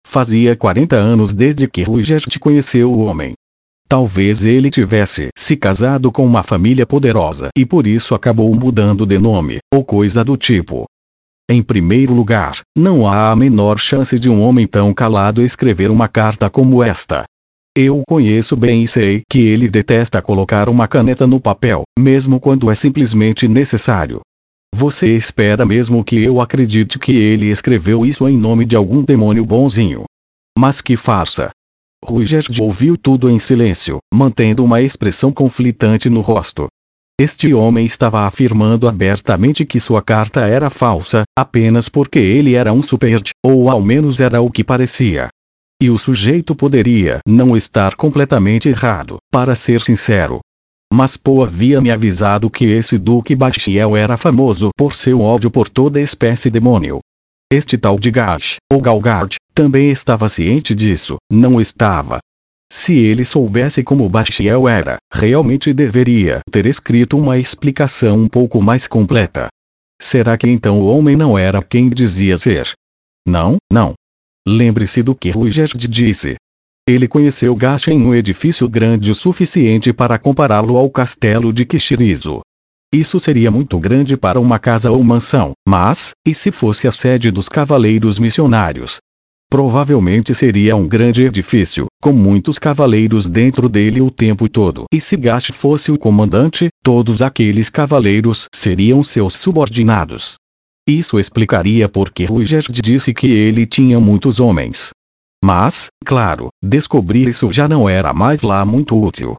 Fazia 0.07 0.55
40 0.55 0.95
anos 0.95 1.35
desde 1.35 1.67
que 1.69 1.83
Ruigert 1.83 2.39
conheceu 2.39 2.93
o 2.93 3.01
homem. 3.01 3.35
Talvez 3.93 4.43
ele 4.43 4.71
tivesse 4.71 5.29
se 5.37 5.55
casado 5.55 6.11
com 6.11 6.25
uma 6.25 6.43
família 6.43 6.87
poderosa 6.87 7.51
e 7.55 7.67
por 7.67 7.87
isso 7.87 8.15
acabou 8.15 8.51
mudando 8.55 9.05
de 9.05 9.19
nome, 9.19 9.59
ou 9.71 9.85
coisa 9.85 10.25
do 10.25 10.35
tipo. 10.35 10.87
Em 11.47 11.63
primeiro 11.63 12.15
lugar, 12.15 12.63
não 12.75 13.07
há 13.07 13.31
a 13.31 13.37
menor 13.37 13.79
chance 13.79 14.19
de 14.19 14.31
um 14.31 14.41
homem 14.41 14.67
tão 14.67 14.95
calado 14.95 15.43
escrever 15.43 15.91
uma 15.91 16.09
carta 16.09 16.49
como 16.49 16.83
esta. 16.83 17.25
Eu 17.77 18.03
conheço 18.09 18.57
bem 18.57 18.83
e 18.83 18.89
sei 18.89 19.21
que 19.31 19.41
ele 19.41 19.69
detesta 19.69 20.23
colocar 20.23 20.71
uma 20.71 20.89
caneta 20.89 21.27
no 21.27 21.39
papel, 21.39 21.83
mesmo 21.99 22.41
quando 22.41 22.71
é 22.71 22.75
simplesmente 22.75 23.47
necessário. 23.47 24.23
Você 24.75 25.15
espera 25.15 25.67
mesmo 25.67 26.03
que 26.03 26.19
eu 26.19 26.41
acredite 26.41 26.99
que 26.99 27.13
ele 27.13 27.51
escreveu 27.51 28.07
isso 28.07 28.27
em 28.27 28.39
nome 28.39 28.65
de 28.65 28.75
algum 28.75 29.03
demônio 29.03 29.45
bonzinho? 29.45 30.05
Mas 30.59 30.81
que 30.81 30.97
farsa! 30.97 31.51
Ruigerd 32.05 32.61
ouviu 32.61 32.97
tudo 32.97 33.31
em 33.31 33.39
silêncio, 33.39 33.99
mantendo 34.13 34.65
uma 34.65 34.83
expressão 34.83 35.33
conflitante 35.33 36.11
no 36.11 36.21
rosto. 36.21 36.67
Este 37.21 37.55
homem 37.55 37.87
estava 37.87 38.27
afirmando 38.27 38.89
abertamente 38.89 39.65
que 39.65 39.79
sua 39.79 40.03
carta 40.03 40.41
era 40.47 40.69
falsa, 40.69 41.23
apenas 41.39 41.89
porque 41.89 42.19
ele 42.19 42.55
era 42.55 42.73
um 42.73 42.83
superd, 42.83 43.31
ou 43.45 43.71
ao 43.71 43.81
menos 43.81 44.19
era 44.19 44.41
o 44.41 44.51
que 44.51 44.65
parecia. 44.65 45.29
E 45.81 45.89
o 45.91 45.99
sujeito 45.99 46.55
poderia 46.55 47.21
não 47.27 47.57
estar 47.57 47.95
completamente 47.95 48.69
errado, 48.69 49.19
para 49.31 49.55
ser 49.55 49.81
sincero. 49.81 50.41
Mas 50.93 51.17
Poe 51.17 51.45
havia 51.45 51.81
me 51.81 51.91
avisado 51.91 52.51
que 52.51 52.65
esse 52.65 52.99
Duque 52.99 53.35
Bachiel 53.35 53.97
era 53.97 54.17
famoso 54.17 54.71
por 54.77 54.95
seu 54.95 55.21
ódio 55.21 55.51
por 55.51 55.69
toda 55.69 56.01
espécie 56.01 56.51
demônio. 56.51 57.01
Este 57.53 57.77
tal 57.77 57.99
de 57.99 58.11
Gash, 58.11 58.57
ou 58.73 58.81
Galgard, 58.81 59.37
também 59.53 59.91
estava 59.91 60.27
ciente 60.31 60.75
disso, 60.75 61.19
não 61.31 61.61
estava. 61.61 62.19
Se 62.73 62.95
ele 62.95 63.27
soubesse 63.27 63.83
como 63.83 64.09
Bachiel 64.09 64.67
era, 64.67 64.97
realmente 65.13 65.71
deveria 65.75 66.41
ter 66.51 66.65
escrito 66.65 67.19
uma 67.19 67.37
explicação 67.39 68.17
um 68.17 68.27
pouco 68.27 68.63
mais 68.63 68.87
completa. 68.87 69.49
Será 70.01 70.39
que 70.39 70.49
então 70.49 70.81
o 70.81 70.87
homem 70.87 71.15
não 71.15 71.39
era 71.39 71.63
quem 71.63 71.91
dizia 71.91 72.39
ser? 72.39 72.73
Não, 73.29 73.59
não. 73.71 73.93
Lembre-se 74.49 75.03
do 75.03 75.15
que 75.15 75.29
Ruigerd 75.29 75.77
disse. 75.87 76.37
Ele 76.89 77.07
conheceu 77.07 77.55
Gash 77.55 77.89
em 77.89 78.01
um 78.03 78.15
edifício 78.15 78.67
grande 78.67 79.11
o 79.11 79.15
suficiente 79.15 79.93
para 79.93 80.19
compará-lo 80.19 80.79
ao 80.79 80.91
castelo 80.91 81.53
de 81.53 81.67
Kishirizo. 81.67 82.41
Isso 82.95 83.19
seria 83.19 83.51
muito 83.51 83.81
grande 83.81 84.19
para 84.19 84.39
uma 84.39 84.59
casa 84.59 84.91
ou 84.91 85.03
mansão, 85.03 85.53
mas, 85.67 86.11
e 86.27 86.35
se 86.35 86.53
fosse 86.53 86.87
a 86.87 86.93
sede 86.93 87.31
dos 87.31 87.49
cavaleiros 87.49 88.19
missionários? 88.19 88.99
Provavelmente 89.51 90.35
seria 90.35 90.77
um 90.77 90.87
grande 90.87 91.23
edifício, 91.23 91.87
com 92.03 92.13
muitos 92.13 92.59
cavaleiros 92.59 93.31
dentro 93.31 93.67
dele 93.67 94.03
o 94.03 94.11
tempo 94.11 94.47
todo. 94.47 94.85
E 94.93 95.01
se 95.01 95.17
Gash 95.17 95.47
fosse 95.55 95.91
o 95.91 95.99
comandante, 95.99 96.69
todos 96.85 97.23
aqueles 97.23 97.71
cavaleiros 97.71 98.47
seriam 98.55 99.03
seus 99.03 99.37
subordinados. 99.37 100.35
Isso 100.87 101.19
explicaria 101.19 101.89
por 101.89 102.11
que 102.11 102.27
Ruigerd 102.27 102.83
disse 102.83 103.15
que 103.15 103.27
ele 103.27 103.65
tinha 103.65 103.99
muitos 103.99 104.39
homens. 104.39 104.91
Mas, 105.43 105.87
claro, 106.05 106.49
descobrir 106.63 107.29
isso 107.29 107.51
já 107.51 107.67
não 107.67 107.89
era 107.89 108.13
mais 108.13 108.43
lá 108.43 108.65
muito 108.65 109.01
útil. 109.03 109.37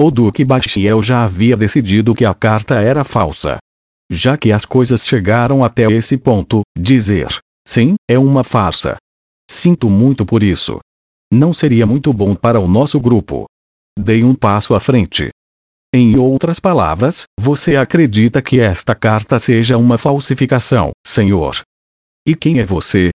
O 0.00 0.10
Duque 0.10 0.44
Bachiel 0.44 1.00
já 1.00 1.22
havia 1.22 1.56
decidido 1.56 2.16
que 2.16 2.24
a 2.24 2.34
carta 2.34 2.74
era 2.80 3.04
falsa. 3.04 3.58
Já 4.10 4.36
que 4.36 4.50
as 4.50 4.64
coisas 4.64 5.06
chegaram 5.06 5.62
até 5.62 5.84
esse 5.84 6.18
ponto, 6.18 6.62
dizer 6.76 7.28
sim 7.66 7.94
é 8.08 8.18
uma 8.18 8.42
farsa. 8.42 8.96
Sinto 9.48 9.88
muito 9.88 10.26
por 10.26 10.42
isso. 10.42 10.80
Não 11.32 11.54
seria 11.54 11.86
muito 11.86 12.12
bom 12.12 12.34
para 12.34 12.58
o 12.58 12.66
nosso 12.66 12.98
grupo. 12.98 13.46
Dei 13.96 14.24
um 14.24 14.34
passo 14.34 14.74
à 14.74 14.80
frente. 14.80 15.30
Em 15.94 16.18
outras 16.18 16.58
palavras, 16.58 17.22
você 17.38 17.76
acredita 17.76 18.42
que 18.42 18.58
esta 18.58 18.96
carta 18.96 19.38
seja 19.38 19.78
uma 19.78 19.96
falsificação, 19.96 20.90
senhor? 21.06 21.62
E 22.26 22.34
quem 22.34 22.58
é 22.58 22.64
você? 22.64 23.10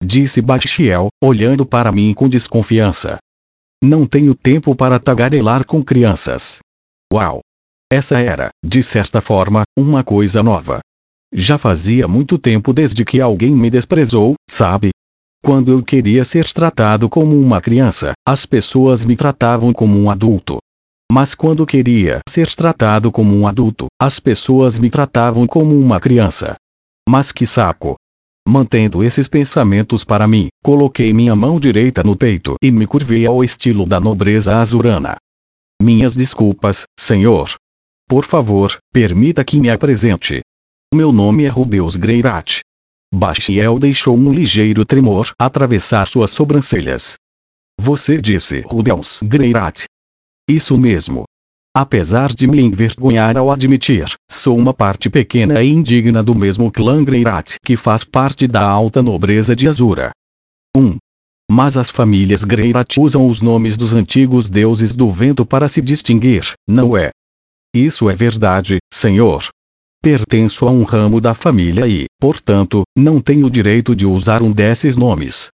Disse 0.00 0.40
Bachiel, 0.40 1.08
olhando 1.22 1.66
para 1.66 1.90
mim 1.90 2.14
com 2.14 2.28
desconfiança. 2.28 3.18
Não 3.84 4.06
tenho 4.06 4.32
tempo 4.32 4.76
para 4.76 5.00
tagarelar 5.00 5.66
com 5.66 5.82
crianças. 5.82 6.60
Uau! 7.12 7.40
Essa 7.92 8.20
era, 8.20 8.50
de 8.64 8.80
certa 8.80 9.20
forma, 9.20 9.64
uma 9.76 10.04
coisa 10.04 10.40
nova. 10.40 10.78
Já 11.34 11.58
fazia 11.58 12.06
muito 12.06 12.38
tempo 12.38 12.72
desde 12.72 13.04
que 13.04 13.20
alguém 13.20 13.50
me 13.50 13.68
desprezou, 13.68 14.34
sabe? 14.48 14.90
Quando 15.44 15.72
eu 15.72 15.82
queria 15.82 16.24
ser 16.24 16.52
tratado 16.52 17.08
como 17.08 17.36
uma 17.36 17.60
criança, 17.60 18.12
as 18.24 18.46
pessoas 18.46 19.04
me 19.04 19.16
tratavam 19.16 19.72
como 19.72 19.98
um 19.98 20.08
adulto. 20.08 20.58
Mas 21.10 21.34
quando 21.34 21.66
queria 21.66 22.20
ser 22.28 22.54
tratado 22.54 23.10
como 23.10 23.36
um 23.36 23.48
adulto, 23.48 23.86
as 24.00 24.20
pessoas 24.20 24.78
me 24.78 24.90
tratavam 24.90 25.44
como 25.44 25.76
uma 25.76 25.98
criança. 25.98 26.54
Mas 27.08 27.32
que 27.32 27.48
saco! 27.48 27.96
Mantendo 28.46 29.04
esses 29.04 29.28
pensamentos 29.28 30.02
para 30.04 30.26
mim, 30.26 30.48
coloquei 30.62 31.12
minha 31.12 31.34
mão 31.36 31.60
direita 31.60 32.02
no 32.02 32.16
peito 32.16 32.56
e 32.62 32.70
me 32.70 32.86
curvei 32.86 33.24
ao 33.24 33.44
estilo 33.44 33.86
da 33.86 34.00
nobreza 34.00 34.60
azurana. 34.60 35.16
Minhas 35.80 36.16
desculpas, 36.16 36.84
senhor. 36.98 37.54
Por 38.08 38.24
favor, 38.24 38.76
permita 38.92 39.44
que 39.44 39.58
me 39.58 39.70
apresente. 39.70 40.40
Meu 40.92 41.12
nome 41.12 41.44
é 41.44 41.48
Rubeus 41.48 41.96
Greirat. 41.96 42.60
Bachiel 43.14 43.78
deixou 43.78 44.16
um 44.16 44.32
ligeiro 44.32 44.84
tremor 44.84 45.32
atravessar 45.38 46.06
suas 46.06 46.30
sobrancelhas. 46.30 47.14
Você 47.80 48.20
disse 48.20 48.60
Rubeus 48.60 49.20
Greirat. 49.22 49.84
Isso 50.48 50.76
mesmo. 50.76 51.24
Apesar 51.74 52.34
de 52.34 52.46
me 52.46 52.60
envergonhar 52.60 53.38
ao 53.38 53.50
admitir, 53.50 54.04
sou 54.30 54.58
uma 54.58 54.74
parte 54.74 55.08
pequena 55.08 55.62
e 55.62 55.70
indigna 55.70 56.22
do 56.22 56.34
mesmo 56.34 56.70
clã 56.70 57.02
Greirat 57.02 57.54
que 57.64 57.78
faz 57.78 58.04
parte 58.04 58.46
da 58.46 58.62
alta 58.62 59.02
nobreza 59.02 59.56
de 59.56 59.66
Azura. 59.66 60.10
1. 60.76 60.98
Mas 61.50 61.78
as 61.78 61.88
famílias 61.88 62.44
Greirat 62.44 63.00
usam 63.00 63.26
os 63.26 63.40
nomes 63.40 63.78
dos 63.78 63.94
antigos 63.94 64.50
deuses 64.50 64.92
do 64.92 65.08
vento 65.08 65.46
para 65.46 65.66
se 65.66 65.80
distinguir, 65.80 66.52
não 66.68 66.94
é? 66.94 67.08
Isso 67.74 68.10
é 68.10 68.14
verdade, 68.14 68.76
senhor. 68.92 69.48
Pertenço 70.02 70.68
a 70.68 70.70
um 70.70 70.82
ramo 70.82 71.22
da 71.22 71.32
família 71.32 71.88
e, 71.88 72.04
portanto, 72.20 72.82
não 72.94 73.18
tenho 73.18 73.48
direito 73.48 73.96
de 73.96 74.04
usar 74.04 74.42
um 74.42 74.52
desses 74.52 74.94
nomes. 74.94 75.48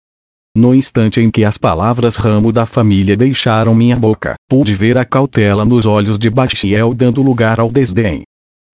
No 0.58 0.74
instante 0.74 1.20
em 1.20 1.30
que 1.30 1.44
as 1.44 1.58
palavras 1.58 2.16
ramo 2.16 2.50
da 2.50 2.66
família 2.66 3.18
deixaram 3.18 3.76
minha 3.76 3.98
boca, 3.98 4.36
pude 4.50 4.74
ver 4.74 4.98
a 4.98 5.04
cautela 5.04 5.66
nos 5.66 5.86
olhos 5.86 6.18
de 6.18 6.30
Bachiel 6.30 6.94
dando 6.94 7.22
lugar 7.22 7.60
ao 7.60 7.70
desdém. 7.70 8.24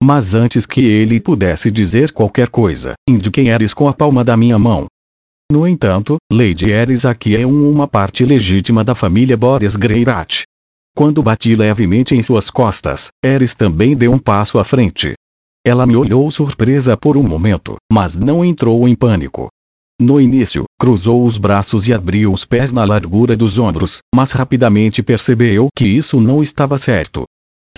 Mas 0.00 0.32
antes 0.32 0.64
que 0.64 0.80
ele 0.80 1.20
pudesse 1.20 1.72
dizer 1.72 2.12
qualquer 2.12 2.48
coisa, 2.48 2.94
indiquei 3.08 3.48
Eris 3.48 3.74
com 3.74 3.88
a 3.88 3.92
palma 3.92 4.22
da 4.22 4.36
minha 4.36 4.58
mão. 4.60 4.86
No 5.50 5.66
entanto, 5.66 6.18
Lady 6.32 6.70
Eris 6.70 7.04
aqui 7.04 7.36
é 7.36 7.44
um, 7.44 7.68
uma 7.68 7.88
parte 7.88 8.24
legítima 8.24 8.84
da 8.84 8.94
família 8.94 9.36
Boreas 9.36 9.74
Greirat. 9.74 10.44
Quando 10.96 11.22
bati 11.22 11.56
levemente 11.56 12.14
em 12.14 12.22
suas 12.22 12.48
costas, 12.48 13.08
Eris 13.24 13.56
também 13.56 13.96
deu 13.96 14.12
um 14.12 14.18
passo 14.18 14.58
à 14.58 14.64
frente. 14.64 15.14
Ela 15.66 15.84
me 15.84 15.96
olhou 15.96 16.30
surpresa 16.30 16.96
por 16.96 17.16
um 17.16 17.22
momento, 17.22 17.74
mas 17.92 18.18
não 18.18 18.44
entrou 18.44 18.88
em 18.88 18.94
pânico. 18.94 19.48
No 20.02 20.20
início, 20.20 20.64
cruzou 20.80 21.24
os 21.24 21.38
braços 21.38 21.86
e 21.86 21.92
abriu 21.92 22.32
os 22.32 22.44
pés 22.44 22.72
na 22.72 22.84
largura 22.84 23.36
dos 23.36 23.56
ombros, 23.56 23.98
mas 24.12 24.32
rapidamente 24.32 25.00
percebeu 25.00 25.68
que 25.76 25.86
isso 25.86 26.20
não 26.20 26.42
estava 26.42 26.76
certo. 26.76 27.22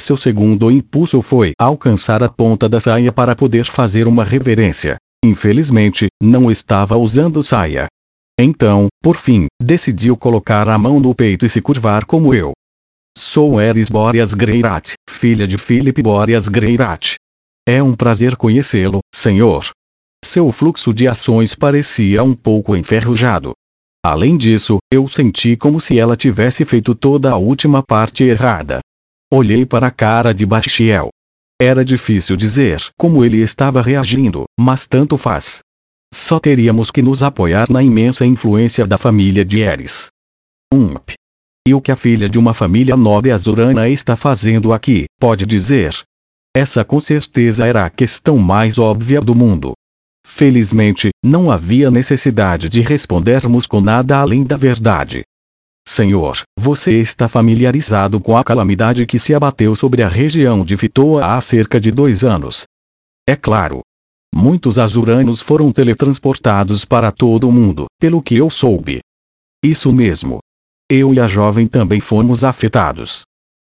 Seu 0.00 0.16
segundo 0.16 0.70
impulso 0.70 1.20
foi 1.20 1.52
alcançar 1.60 2.22
a 2.22 2.28
ponta 2.30 2.66
da 2.66 2.80
saia 2.80 3.12
para 3.12 3.36
poder 3.36 3.66
fazer 3.66 4.08
uma 4.08 4.24
reverência. 4.24 4.96
Infelizmente, 5.22 6.06
não 6.22 6.50
estava 6.50 6.96
usando 6.96 7.42
saia. 7.42 7.88
Então, 8.40 8.86
por 9.02 9.16
fim, 9.16 9.46
decidiu 9.62 10.16
colocar 10.16 10.66
a 10.66 10.78
mão 10.78 10.98
no 10.98 11.14
peito 11.14 11.44
e 11.44 11.48
se 11.50 11.60
curvar 11.60 12.06
como 12.06 12.34
eu. 12.34 12.52
Sou 13.18 13.60
Eris 13.60 13.90
Boreas 13.90 14.32
Greirat, 14.32 14.94
filha 15.10 15.46
de 15.46 15.58
Philip 15.58 16.02
Boreas 16.02 16.48
Greirat. 16.48 17.16
É 17.68 17.82
um 17.82 17.94
prazer 17.94 18.34
conhecê-lo, 18.34 19.00
senhor. 19.14 19.68
Seu 20.24 20.50
fluxo 20.50 20.94
de 20.94 21.06
ações 21.06 21.54
parecia 21.54 22.24
um 22.24 22.32
pouco 22.32 22.74
enferrujado. 22.74 23.52
Além 24.02 24.38
disso, 24.38 24.78
eu 24.90 25.06
senti 25.06 25.54
como 25.54 25.78
se 25.78 25.98
ela 25.98 26.16
tivesse 26.16 26.64
feito 26.64 26.94
toda 26.94 27.30
a 27.30 27.36
última 27.36 27.82
parte 27.82 28.24
errada. 28.24 28.80
Olhei 29.30 29.66
para 29.66 29.88
a 29.88 29.90
cara 29.90 30.32
de 30.32 30.46
Bachiel. 30.46 31.10
Era 31.60 31.84
difícil 31.84 32.38
dizer 32.38 32.80
como 32.98 33.22
ele 33.22 33.42
estava 33.42 33.82
reagindo, 33.82 34.44
mas 34.58 34.86
tanto 34.86 35.18
faz. 35.18 35.58
Só 36.12 36.40
teríamos 36.40 36.90
que 36.90 37.02
nos 37.02 37.22
apoiar 37.22 37.70
na 37.70 37.82
imensa 37.82 38.24
influência 38.24 38.86
da 38.86 38.96
família 38.96 39.44
de 39.44 39.58
Eris. 39.60 40.08
Ump. 40.72 41.10
E 41.68 41.74
o 41.74 41.82
que 41.82 41.92
a 41.92 41.96
filha 41.96 42.30
de 42.30 42.38
uma 42.38 42.54
família 42.54 42.96
nobre 42.96 43.30
azurana 43.30 43.90
está 43.90 44.16
fazendo 44.16 44.72
aqui, 44.72 45.04
pode 45.20 45.44
dizer? 45.44 45.94
Essa 46.56 46.82
com 46.82 46.98
certeza 46.98 47.66
era 47.66 47.84
a 47.84 47.90
questão 47.90 48.38
mais 48.38 48.78
óbvia 48.78 49.20
do 49.20 49.34
mundo. 49.34 49.74
Felizmente, 50.26 51.10
não 51.22 51.50
havia 51.50 51.90
necessidade 51.90 52.68
de 52.68 52.80
respondermos 52.80 53.66
com 53.66 53.80
nada 53.80 54.18
além 54.18 54.42
da 54.42 54.56
verdade. 54.56 55.22
Senhor, 55.86 56.42
você 56.58 56.98
está 56.98 57.28
familiarizado 57.28 58.18
com 58.18 58.34
a 58.36 58.42
calamidade 58.42 59.04
que 59.04 59.18
se 59.18 59.34
abateu 59.34 59.76
sobre 59.76 60.02
a 60.02 60.08
região 60.08 60.64
de 60.64 60.78
Fitoa 60.78 61.36
há 61.36 61.40
cerca 61.42 61.78
de 61.78 61.90
dois 61.90 62.24
anos. 62.24 62.64
É 63.28 63.36
claro. 63.36 63.82
Muitos 64.34 64.78
azuranos 64.78 65.42
foram 65.42 65.70
teletransportados 65.70 66.84
para 66.84 67.12
todo 67.12 67.48
o 67.48 67.52
mundo, 67.52 67.84
pelo 68.00 68.22
que 68.22 68.34
eu 68.34 68.48
soube. 68.48 69.00
Isso 69.62 69.92
mesmo. 69.92 70.38
Eu 70.90 71.12
e 71.12 71.20
a 71.20 71.28
jovem 71.28 71.68
também 71.68 72.00
fomos 72.00 72.42
afetados. 72.42 73.22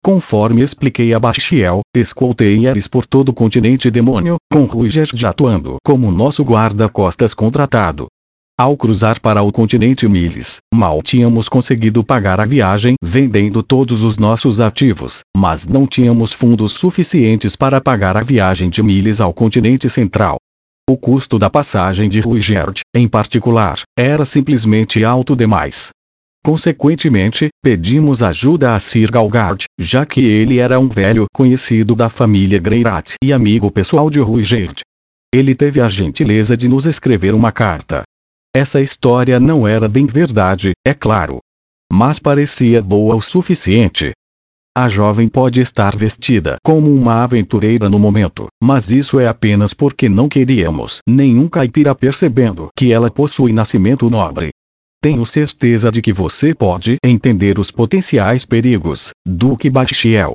Conforme 0.04 0.62
expliquei 0.62 1.14
a 1.14 1.20
Bachiel, 1.20 1.80
escoltei 1.96 2.66
Eris 2.66 2.88
por 2.88 3.06
todo 3.06 3.28
o 3.28 3.32
continente 3.32 3.88
demônio, 3.88 4.34
com 4.52 4.64
Ruigerd 4.64 5.24
atuando 5.24 5.76
como 5.84 6.10
nosso 6.10 6.42
guarda-costas 6.42 7.32
contratado. 7.32 8.08
Ao 8.58 8.76
cruzar 8.76 9.20
para 9.20 9.42
o 9.42 9.52
continente 9.52 10.08
Miles, 10.08 10.58
mal 10.74 11.00
tínhamos 11.02 11.48
conseguido 11.48 12.02
pagar 12.02 12.40
a 12.40 12.44
viagem 12.44 12.96
vendendo 13.00 13.62
todos 13.62 14.02
os 14.02 14.18
nossos 14.18 14.60
ativos, 14.60 15.20
mas 15.36 15.68
não 15.68 15.86
tínhamos 15.86 16.32
fundos 16.32 16.72
suficientes 16.72 17.54
para 17.54 17.80
pagar 17.80 18.16
a 18.16 18.22
viagem 18.22 18.68
de 18.68 18.82
Miles 18.82 19.20
ao 19.20 19.32
continente 19.32 19.88
central. 19.88 20.36
O 20.90 20.96
custo 20.96 21.38
da 21.38 21.48
passagem 21.48 22.08
de 22.08 22.18
Ruigerd, 22.18 22.80
em 22.92 23.06
particular, 23.06 23.82
era 23.96 24.24
simplesmente 24.24 25.04
alto 25.04 25.36
demais. 25.36 25.90
Consequentemente, 26.44 27.50
pedimos 27.62 28.20
ajuda 28.20 28.74
a 28.74 28.80
Sir 28.80 29.12
Galgard, 29.12 29.64
já 29.78 30.04
que 30.04 30.20
ele 30.20 30.58
era 30.58 30.80
um 30.80 30.88
velho 30.88 31.26
conhecido 31.32 31.94
da 31.94 32.08
família 32.08 32.58
Greirat 32.58 33.14
e 33.22 33.32
amigo 33.32 33.70
pessoal 33.70 34.10
de 34.10 34.18
Ruigerd. 34.18 34.80
Ele 35.32 35.54
teve 35.54 35.80
a 35.80 35.88
gentileza 35.88 36.56
de 36.56 36.68
nos 36.68 36.84
escrever 36.84 37.32
uma 37.32 37.52
carta. 37.52 38.02
Essa 38.54 38.80
história 38.80 39.38
não 39.38 39.68
era 39.68 39.88
bem 39.88 40.04
verdade, 40.04 40.72
é 40.84 40.92
claro. 40.92 41.38
Mas 41.92 42.18
parecia 42.18 42.82
boa 42.82 43.14
o 43.14 43.22
suficiente. 43.22 44.12
A 44.76 44.88
jovem 44.88 45.28
pode 45.28 45.60
estar 45.60 45.96
vestida 45.96 46.56
como 46.64 46.92
uma 46.92 47.22
aventureira 47.22 47.88
no 47.88 47.98
momento, 47.98 48.46
mas 48.62 48.90
isso 48.90 49.20
é 49.20 49.28
apenas 49.28 49.72
porque 49.72 50.08
não 50.08 50.28
queríamos 50.28 50.98
nenhum 51.08 51.46
caipira 51.46 51.94
percebendo 51.94 52.68
que 52.76 52.90
ela 52.90 53.10
possui 53.10 53.52
nascimento 53.52 54.10
nobre. 54.10 54.50
Tenho 55.02 55.26
certeza 55.26 55.90
de 55.90 56.00
que 56.00 56.12
você 56.12 56.54
pode 56.54 56.96
entender 57.04 57.58
os 57.58 57.72
potenciais 57.72 58.44
perigos, 58.44 59.10
Duque 59.26 59.68
Bachiel. 59.68 60.34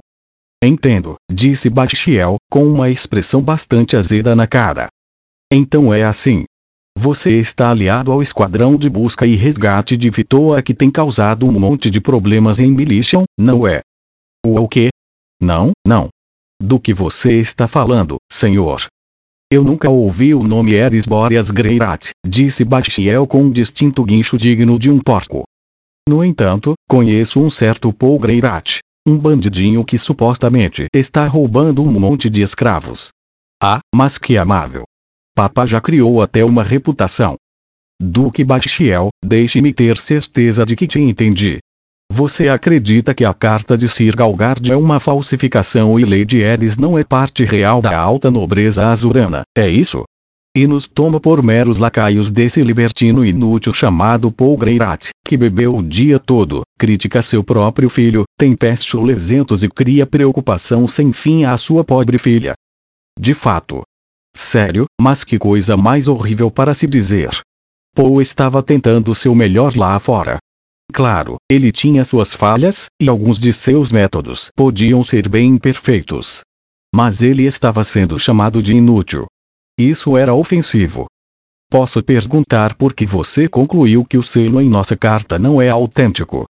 Entendo, 0.62 1.16
disse 1.32 1.70
Bachiel, 1.70 2.36
com 2.52 2.68
uma 2.68 2.90
expressão 2.90 3.42
bastante 3.42 3.96
azeda 3.96 4.36
na 4.36 4.46
cara. 4.46 4.90
Então 5.50 5.94
é 5.94 6.04
assim. 6.04 6.44
Você 6.98 7.40
está 7.40 7.72
aliado 7.72 8.12
ao 8.12 8.22
esquadrão 8.22 8.76
de 8.76 8.90
busca 8.90 9.26
e 9.26 9.36
resgate 9.36 9.96
de 9.96 10.10
Vitoa 10.10 10.62
que 10.62 10.74
tem 10.74 10.92
causado 10.92 11.46
um 11.46 11.58
monte 11.58 11.90
de 11.90 12.02
problemas 12.02 12.60
em 12.60 12.70
Militian, 12.70 13.24
não 13.40 13.66
é? 13.66 13.80
O 14.46 14.68
quê? 14.68 14.90
Não, 15.40 15.72
não. 15.88 16.10
Do 16.62 16.78
que 16.78 16.94
você 16.94 17.40
está 17.40 17.70
falando, 17.70 18.18
senhor? 18.30 18.86
Eu 19.50 19.64
nunca 19.64 19.90
ouvi 19.90 20.34
o 20.34 20.44
nome 20.44 20.74
Eris 20.74 21.06
Boreas 21.06 21.50
Greirat, 21.50 22.10
disse 22.28 22.66
Bachiel 22.66 23.26
com 23.26 23.44
um 23.44 23.50
distinto 23.50 24.04
guincho 24.04 24.38
digno 24.38 24.78
de 24.78 24.92
um 24.92 25.00
porco. 25.00 25.44
No 26.06 26.22
entanto, 26.22 26.74
conheço 26.86 27.40
um 27.40 27.50
certo 27.50 27.94
Paul 27.94 28.20
Greirat. 28.20 28.80
Um 29.08 29.18
bandidinho 29.18 29.86
que 29.86 29.98
supostamente 29.98 30.88
está 30.94 31.26
roubando 31.28 31.82
um 31.82 31.98
monte 31.98 32.30
de 32.30 32.42
escravos. 32.42 33.08
Ah, 33.64 33.80
mas 33.96 34.18
que 34.18 34.38
amável. 34.38 34.84
Papa 35.34 35.66
já 35.66 35.80
criou 35.80 36.22
até 36.22 36.44
uma 36.44 36.62
reputação. 36.62 37.38
Duque 38.02 38.44
Bachiel, 38.44 39.08
deixe-me 39.24 39.72
ter 39.74 39.98
certeza 39.98 40.66
de 40.66 40.76
que 40.76 40.86
te 40.86 41.00
entendi. 41.00 41.60
Você 42.18 42.50
acredita 42.50 43.14
que 43.14 43.24
a 43.24 43.32
carta 43.32 43.78
de 43.78 43.88
Sir 43.88 44.16
Galgard 44.16 44.72
é 44.72 44.76
uma 44.76 45.00
falsificação 45.00 46.00
e 46.00 46.04
Lady 46.04 46.44
Ares 46.44 46.76
não 46.76 46.98
é 46.98 47.04
parte 47.04 47.44
real 47.44 47.80
da 47.80 47.96
alta 47.96 48.32
nobreza 48.32 48.88
azurana, 48.88 49.44
é 49.56 49.70
isso? 49.70 50.04
E 50.56 50.66
nos 50.66 50.88
toma 50.88 51.20
por 51.20 51.44
meros 51.44 51.78
lacaios 51.78 52.32
desse 52.32 52.64
libertino 52.64 53.24
inútil 53.24 53.72
chamado 53.72 54.32
Paul 54.32 54.58
Greirat, 54.58 55.10
que 55.24 55.38
bebeu 55.38 55.76
o 55.76 55.84
dia 55.84 56.18
todo, 56.18 56.64
critica 56.80 57.22
seu 57.22 57.44
próprio 57.44 57.88
filho, 57.88 58.24
tem 58.36 58.56
pés 58.56 58.84
chulezentos 58.84 59.64
e 59.64 59.70
cria 59.70 60.08
preocupação 60.08 60.88
sem 60.88 61.14
fim 61.14 61.44
à 61.44 61.56
sua 61.56 61.84
pobre 61.84 62.18
filha. 62.18 62.56
De 63.20 63.36
fato. 63.36 63.82
Sério, 64.36 64.88
mas 65.00 65.24
que 65.24 65.38
coisa 65.38 65.78
mais 65.78 66.08
horrível 66.08 66.50
para 66.50 66.74
se 66.74 66.88
dizer. 66.88 67.30
Paul 67.94 68.20
estava 68.24 68.64
tentando 68.64 69.14
seu 69.14 69.36
melhor 69.36 69.78
lá 69.78 70.00
fora, 70.00 70.40
Claro, 70.94 71.36
ele 71.52 71.72
tinha 71.72 72.06
suas 72.06 72.34
falhas, 72.34 72.88
e 73.02 73.10
alguns 73.10 73.40
de 73.40 73.52
seus 73.52 73.92
métodos 73.92 74.50
podiam 74.56 75.04
ser 75.04 75.28
bem 75.28 75.50
imperfeitos. 75.50 76.42
Mas 76.94 77.22
ele 77.22 77.44
estava 77.44 77.84
sendo 77.84 78.18
chamado 78.18 78.64
de 78.64 78.74
inútil. 78.74 79.26
Isso 79.78 80.18
era 80.18 80.34
ofensivo. 80.34 81.06
Posso 81.70 82.02
perguntar 82.02 82.76
por 82.76 82.94
que 82.94 83.06
você 83.06 83.48
concluiu 83.48 84.06
que 84.06 84.18
o 84.18 84.24
selo 84.24 84.62
em 84.62 84.70
nossa 84.70 84.96
carta 84.96 85.38
não 85.38 85.62
é 85.62 85.70
autêntico? 85.70 86.46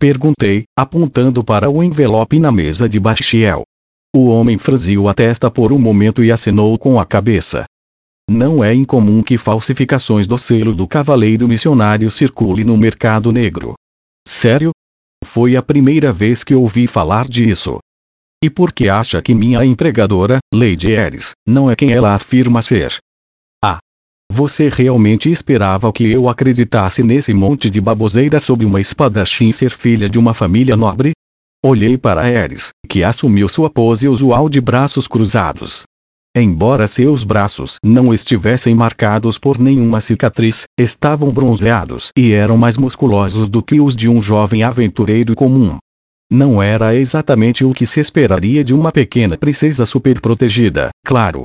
Perguntei, 0.00 0.64
apontando 0.76 1.44
para 1.44 1.70
o 1.70 1.82
envelope 1.82 2.40
na 2.40 2.50
mesa 2.50 2.88
de 2.88 2.98
Bachiel. 2.98 3.62
O 4.14 4.26
homem 4.28 4.58
franziu 4.58 5.08
a 5.08 5.14
testa 5.14 5.50
por 5.50 5.72
um 5.72 5.78
momento 5.78 6.24
e 6.24 6.32
acenou 6.32 6.76
com 6.78 6.98
a 6.98 7.06
cabeça. 7.06 7.64
Não 8.28 8.62
é 8.62 8.74
incomum 8.74 9.22
que 9.22 9.38
falsificações 9.38 10.26
do 10.26 10.36
selo 10.36 10.74
do 10.74 10.86
cavaleiro 10.86 11.48
missionário 11.48 12.10
circule 12.10 12.62
no 12.62 12.76
mercado 12.76 13.32
negro. 13.32 13.72
Sério? 14.26 14.70
Foi 15.24 15.56
a 15.56 15.62
primeira 15.62 16.12
vez 16.12 16.44
que 16.44 16.54
ouvi 16.54 16.86
falar 16.86 17.26
disso. 17.26 17.78
E 18.44 18.50
por 18.50 18.70
que 18.70 18.86
acha 18.86 19.22
que 19.22 19.34
minha 19.34 19.64
empregadora, 19.64 20.40
Lady 20.54 20.94
Ares, 20.94 21.32
não 21.48 21.70
é 21.70 21.74
quem 21.74 21.90
ela 21.90 22.14
afirma 22.14 22.60
ser? 22.60 22.98
Ah! 23.64 23.78
Você 24.30 24.68
realmente 24.68 25.30
esperava 25.30 25.90
que 25.90 26.04
eu 26.04 26.28
acreditasse 26.28 27.02
nesse 27.02 27.32
monte 27.32 27.70
de 27.70 27.80
baboseira 27.80 28.38
sobre 28.38 28.66
uma 28.66 28.78
espadachim 28.78 29.50
ser 29.52 29.70
filha 29.70 30.06
de 30.06 30.18
uma 30.18 30.34
família 30.34 30.76
nobre? 30.76 31.12
Olhei 31.64 31.96
para 31.96 32.20
Ares, 32.20 32.68
que 32.86 33.02
assumiu 33.02 33.48
sua 33.48 33.70
pose 33.70 34.06
usual 34.06 34.50
de 34.50 34.60
braços 34.60 35.08
cruzados. 35.08 35.84
Embora 36.36 36.86
seus 36.86 37.24
braços 37.24 37.76
não 37.82 38.12
estivessem 38.12 38.74
marcados 38.74 39.38
por 39.38 39.58
nenhuma 39.58 40.00
cicatriz, 40.00 40.64
estavam 40.78 41.30
bronzeados 41.32 42.10
e 42.16 42.32
eram 42.32 42.56
mais 42.56 42.76
musculosos 42.76 43.48
do 43.48 43.62
que 43.62 43.80
os 43.80 43.96
de 43.96 44.08
um 44.08 44.20
jovem 44.20 44.62
aventureiro 44.62 45.34
comum. 45.34 45.78
Não 46.30 46.62
era 46.62 46.94
exatamente 46.94 47.64
o 47.64 47.72
que 47.72 47.86
se 47.86 48.00
esperaria 48.00 48.62
de 48.62 48.74
uma 48.74 48.92
pequena 48.92 49.36
princesa 49.38 49.86
superprotegida, 49.86 50.90
claro. 51.04 51.44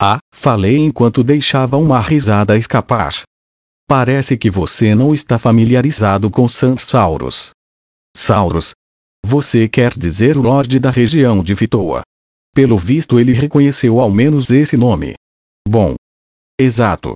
Ah, 0.00 0.18
falei 0.32 0.76
enquanto 0.76 1.24
deixava 1.24 1.76
uma 1.76 2.00
risada 2.00 2.56
escapar. 2.56 3.22
Parece 3.88 4.36
que 4.36 4.48
você 4.48 4.94
não 4.94 5.12
está 5.12 5.38
familiarizado 5.38 6.30
com 6.30 6.46
Sansauros. 6.48 7.50
Sauros? 8.16 8.72
Você 9.26 9.68
quer 9.68 9.96
dizer 9.96 10.36
o 10.36 10.42
Lorde 10.42 10.78
da 10.78 10.90
região 10.90 11.42
de 11.42 11.54
Vitoa? 11.54 12.02
Pelo 12.54 12.76
visto 12.76 13.18
ele 13.18 13.32
reconheceu 13.32 14.00
ao 14.00 14.10
menos 14.10 14.50
esse 14.50 14.76
nome. 14.76 15.14
Bom. 15.68 15.94
Exato. 16.58 17.14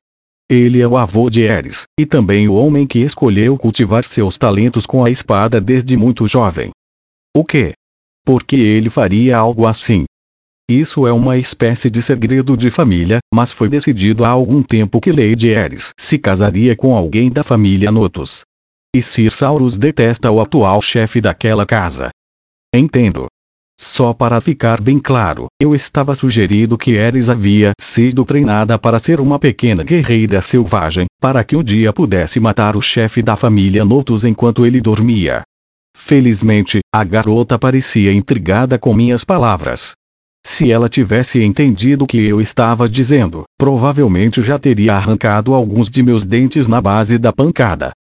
Ele 0.50 0.80
é 0.80 0.86
o 0.86 0.96
avô 0.96 1.30
de 1.30 1.40
Eris, 1.40 1.84
e 1.98 2.04
também 2.04 2.48
o 2.48 2.54
homem 2.54 2.86
que 2.86 2.98
escolheu 2.98 3.56
cultivar 3.56 4.04
seus 4.04 4.36
talentos 4.36 4.86
com 4.86 5.04
a 5.04 5.10
espada 5.10 5.60
desde 5.60 5.96
muito 5.96 6.26
jovem. 6.26 6.70
O 7.36 7.44
quê? 7.44 7.72
Por 8.24 8.44
que 8.44 8.56
ele 8.56 8.88
faria 8.90 9.36
algo 9.36 9.66
assim? 9.66 10.04
Isso 10.70 11.06
é 11.06 11.12
uma 11.12 11.36
espécie 11.36 11.90
de 11.90 12.00
segredo 12.00 12.56
de 12.56 12.70
família, 12.70 13.18
mas 13.32 13.52
foi 13.52 13.68
decidido 13.68 14.24
há 14.24 14.28
algum 14.28 14.62
tempo 14.62 15.00
que 15.00 15.12
Lady 15.12 15.48
Eris 15.48 15.90
se 15.98 16.18
casaria 16.18 16.74
com 16.74 16.94
alguém 16.96 17.30
da 17.30 17.42
família 17.42 17.90
Notus. 17.92 18.42
E 18.94 19.02
Sir 19.02 19.30
Saurus 19.30 19.76
detesta 19.76 20.30
o 20.30 20.40
atual 20.40 20.80
chefe 20.80 21.20
daquela 21.20 21.66
casa. 21.66 22.10
Entendo. 22.74 23.26
Só 23.78 24.12
para 24.12 24.40
ficar 24.40 24.80
bem 24.80 25.00
claro, 25.00 25.46
eu 25.60 25.74
estava 25.74 26.14
sugerindo 26.14 26.78
que 26.78 26.92
Eris 26.92 27.28
havia 27.28 27.72
sido 27.80 28.24
treinada 28.24 28.78
para 28.78 29.00
ser 29.00 29.20
uma 29.20 29.38
pequena 29.38 29.82
guerreira 29.82 30.40
selvagem, 30.40 31.06
para 31.20 31.42
que 31.42 31.56
um 31.56 31.62
dia 31.62 31.92
pudesse 31.92 32.38
matar 32.38 32.76
o 32.76 32.82
chefe 32.82 33.20
da 33.20 33.34
família 33.34 33.84
Notus 33.84 34.24
enquanto 34.24 34.64
ele 34.64 34.80
dormia. 34.80 35.42
Felizmente, 35.96 36.80
a 36.94 37.02
garota 37.02 37.58
parecia 37.58 38.12
intrigada 38.12 38.78
com 38.78 38.94
minhas 38.94 39.24
palavras. 39.24 39.92
Se 40.46 40.70
ela 40.70 40.88
tivesse 40.88 41.42
entendido 41.42 42.04
o 42.04 42.06
que 42.06 42.22
eu 42.22 42.40
estava 42.40 42.88
dizendo, 42.88 43.44
provavelmente 43.58 44.42
já 44.42 44.58
teria 44.58 44.94
arrancado 44.94 45.54
alguns 45.54 45.90
de 45.90 46.02
meus 46.02 46.24
dentes 46.24 46.68
na 46.68 46.80
base 46.80 47.16
da 47.16 47.32
pancada. 47.32 47.92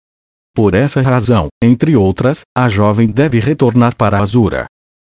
Por 0.55 0.75
essa 0.75 1.01
razão, 1.01 1.47
entre 1.63 1.95
outras, 1.95 2.41
a 2.55 2.69
jovem 2.69 3.07
deve 3.07 3.39
retornar 3.39 3.95
para 3.95 4.19
Azura. 4.19 4.65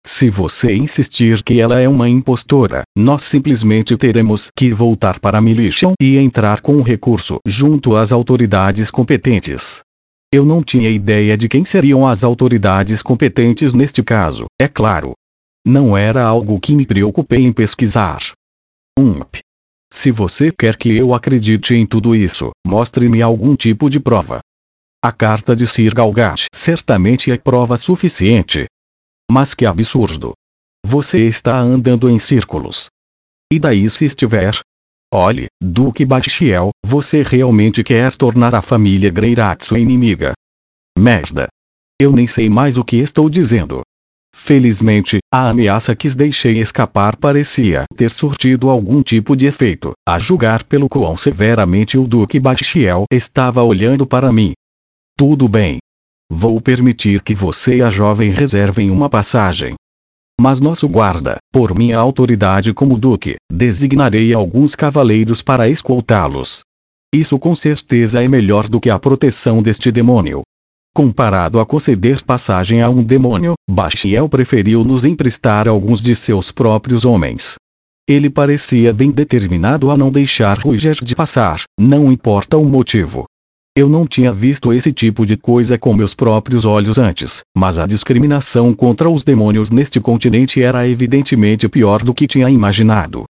Se 0.06 0.30
você 0.30 0.74
insistir 0.74 1.42
que 1.42 1.60
ela 1.60 1.78
é 1.78 1.86
uma 1.86 2.08
impostora, 2.08 2.82
nós 2.96 3.22
simplesmente 3.22 3.96
teremos 3.96 4.50
que 4.56 4.72
voltar 4.72 5.20
para 5.20 5.40
Militian 5.40 5.92
e 6.00 6.16
entrar 6.16 6.62
com 6.62 6.76
o 6.76 6.82
recurso 6.82 7.38
junto 7.46 7.94
às 7.94 8.10
autoridades 8.10 8.90
competentes. 8.90 9.80
Eu 10.32 10.44
não 10.44 10.62
tinha 10.62 10.88
ideia 10.88 11.36
de 11.36 11.48
quem 11.48 11.64
seriam 11.64 12.06
as 12.06 12.24
autoridades 12.24 13.02
competentes 13.02 13.74
neste 13.74 14.02
caso, 14.02 14.46
é 14.60 14.68
claro. 14.68 15.12
Não 15.66 15.96
era 15.96 16.24
algo 16.24 16.58
que 16.58 16.74
me 16.74 16.86
preocupei 16.86 17.44
em 17.44 17.52
pesquisar. 17.52 18.20
Ump. 18.98 19.36
Se 19.92 20.10
você 20.10 20.50
quer 20.50 20.76
que 20.76 20.96
eu 20.96 21.12
acredite 21.12 21.74
em 21.74 21.84
tudo 21.84 22.14
isso, 22.14 22.50
mostre-me 22.66 23.20
algum 23.20 23.54
tipo 23.54 23.90
de 23.90 24.00
prova. 24.00 24.38
A 25.04 25.12
carta 25.12 25.54
de 25.54 25.66
Sir 25.66 25.94
Galgat 25.94 26.46
certamente 26.54 27.30
é 27.30 27.36
prova 27.36 27.76
suficiente, 27.76 28.66
Mas 29.30 29.54
que 29.54 29.64
absurdo! 29.64 30.32
Você 30.84 31.26
está 31.26 31.56
andando 31.56 32.10
em 32.10 32.18
círculos. 32.18 32.88
E 33.52 33.60
daí 33.60 33.88
se 33.88 34.04
estiver? 34.04 34.58
Olhe, 35.12 35.46
Duque 35.62 36.04
Batichiel, 36.04 36.70
você 36.84 37.22
realmente 37.22 37.84
quer 37.84 38.14
tornar 38.16 38.54
a 38.54 38.62
família 38.62 39.10
Greirat 39.10 39.64
sua 39.64 39.78
inimiga. 39.78 40.32
Merda. 40.98 41.46
Eu 42.00 42.10
nem 42.12 42.26
sei 42.26 42.48
mais 42.48 42.76
o 42.76 42.84
que 42.84 42.96
estou 42.96 43.30
dizendo. 43.30 43.82
Felizmente, 44.34 45.18
a 45.32 45.48
ameaça 45.50 45.94
que 45.94 46.08
deixei 46.08 46.58
escapar 46.58 47.16
parecia 47.16 47.84
ter 47.96 48.10
surtido 48.10 48.68
algum 48.68 49.02
tipo 49.02 49.36
de 49.36 49.46
efeito, 49.46 49.92
a 50.08 50.18
julgar 50.18 50.64
pelo 50.64 50.88
quão 50.88 51.16
severamente 51.16 51.98
o 51.98 52.06
Duque 52.06 52.40
Batichiel 52.40 53.04
estava 53.12 53.62
olhando 53.62 54.06
para 54.06 54.32
mim. 54.32 54.52
Tudo 55.16 55.48
bem. 55.48 55.78
Vou 56.32 56.60
permitir 56.60 57.22
que 57.22 57.34
você 57.34 57.78
e 57.78 57.82
a 57.82 57.90
jovem 57.90 58.30
reservem 58.30 58.88
uma 58.88 59.10
passagem. 59.10 59.74
Mas 60.40 60.60
nosso 60.60 60.88
guarda, 60.88 61.38
por 61.52 61.76
minha 61.76 61.98
autoridade 61.98 62.72
como 62.72 62.96
duque, 62.96 63.34
designarei 63.52 64.32
alguns 64.32 64.76
cavaleiros 64.76 65.42
para 65.42 65.68
escoltá-los. 65.68 66.60
Isso 67.12 67.36
com 67.36 67.56
certeza 67.56 68.22
é 68.22 68.28
melhor 68.28 68.68
do 68.68 68.78
que 68.78 68.88
a 68.88 68.96
proteção 68.96 69.60
deste 69.60 69.90
demônio. 69.90 70.42
Comparado 70.94 71.58
a 71.58 71.66
conceder 71.66 72.22
passagem 72.22 72.80
a 72.80 72.88
um 72.88 73.02
demônio, 73.02 73.54
Bachiel 73.68 74.28
preferiu 74.28 74.84
nos 74.84 75.04
emprestar 75.04 75.66
alguns 75.66 76.00
de 76.00 76.14
seus 76.14 76.52
próprios 76.52 77.04
homens. 77.04 77.56
Ele 78.08 78.30
parecia 78.30 78.92
bem 78.92 79.10
determinado 79.10 79.90
a 79.90 79.96
não 79.96 80.12
deixar 80.12 80.58
Ruger 80.60 80.94
de 81.02 81.16
passar, 81.16 81.64
não 81.78 82.10
importa 82.10 82.56
o 82.56 82.64
motivo. 82.64 83.24
Eu 83.76 83.88
não 83.88 84.04
tinha 84.04 84.32
visto 84.32 84.72
esse 84.72 84.90
tipo 84.90 85.24
de 85.24 85.36
coisa 85.36 85.78
com 85.78 85.94
meus 85.94 86.12
próprios 86.12 86.64
olhos 86.64 86.98
antes, 86.98 87.42
mas 87.56 87.78
a 87.78 87.86
discriminação 87.86 88.74
contra 88.74 89.08
os 89.08 89.22
demônios 89.22 89.70
neste 89.70 90.00
continente 90.00 90.60
era 90.60 90.88
evidentemente 90.88 91.68
pior 91.68 92.02
do 92.02 92.12
que 92.12 92.26
tinha 92.26 92.50
imaginado. 92.50 93.29